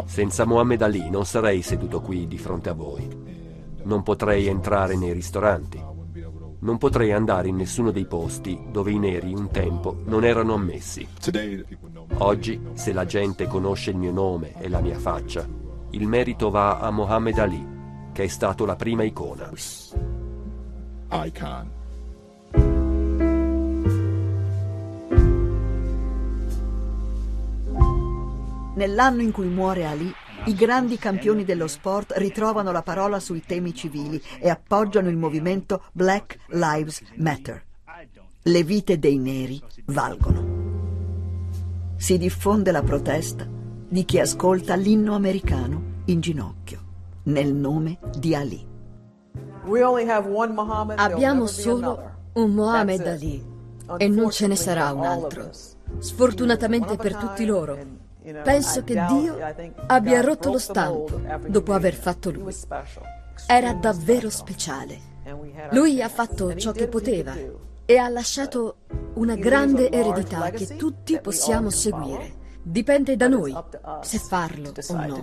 [0.07, 3.44] Senza Muhammad Ali non sarei seduto qui di fronte a voi.
[3.85, 5.83] Non potrei entrare nei ristoranti.
[6.61, 11.07] Non potrei andare in nessuno dei posti dove i neri un tempo non erano ammessi.
[12.19, 15.47] Oggi, se la gente conosce il mio nome e la mia faccia,
[15.91, 17.67] il merito va a Mohammed Ali,
[18.13, 19.51] che è stato la prima icona.
[21.11, 21.71] Icon.
[28.75, 30.13] Nell'anno in cui muore Ali,
[30.47, 35.85] i grandi campioni dello sport ritrovano la parola sui temi civili e appoggiano il movimento
[35.93, 37.65] Black Lives Matter.
[38.43, 40.53] Le vite dei neri valgono.
[41.97, 43.49] Si diffonde la protesta
[43.89, 46.81] di chi ascolta l'inno americano in ginocchio,
[47.25, 48.67] nel nome di Ali.
[50.97, 53.43] Abbiamo solo un Mohammed Ali
[53.97, 55.49] e non ce ne sarà un altro.
[55.99, 57.79] Sfortunatamente per tutti loro,
[58.43, 59.37] Penso che Dio
[59.87, 62.57] abbia rotto lo stampo dopo aver fatto lui.
[63.47, 65.13] Era davvero speciale.
[65.73, 67.35] Lui ha fatto ciò che poteva
[67.85, 68.77] e ha lasciato
[69.15, 72.43] una grande eredità che tutti possiamo seguire.
[72.63, 73.55] Dipende da noi
[74.01, 75.23] se farlo o no.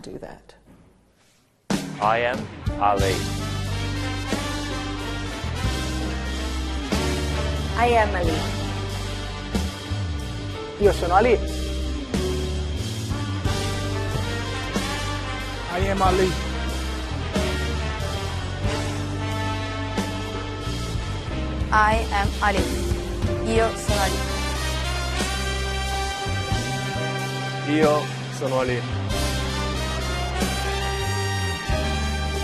[2.03, 2.45] I am
[2.77, 3.13] Ali.
[7.77, 8.33] I am Ali.
[10.79, 11.70] Io sono Ali.
[15.73, 16.29] I am Ali.
[21.71, 22.63] I am Ali.
[23.45, 24.19] Io sono Ali.
[27.73, 28.03] Io
[28.37, 28.81] sono Ali.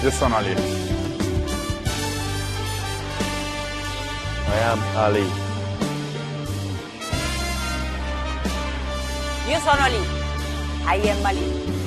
[0.04, 0.56] Io sono Ali.
[4.48, 5.26] I am Ali.
[9.50, 10.02] Io sono Ali.
[10.86, 11.87] I am Ali.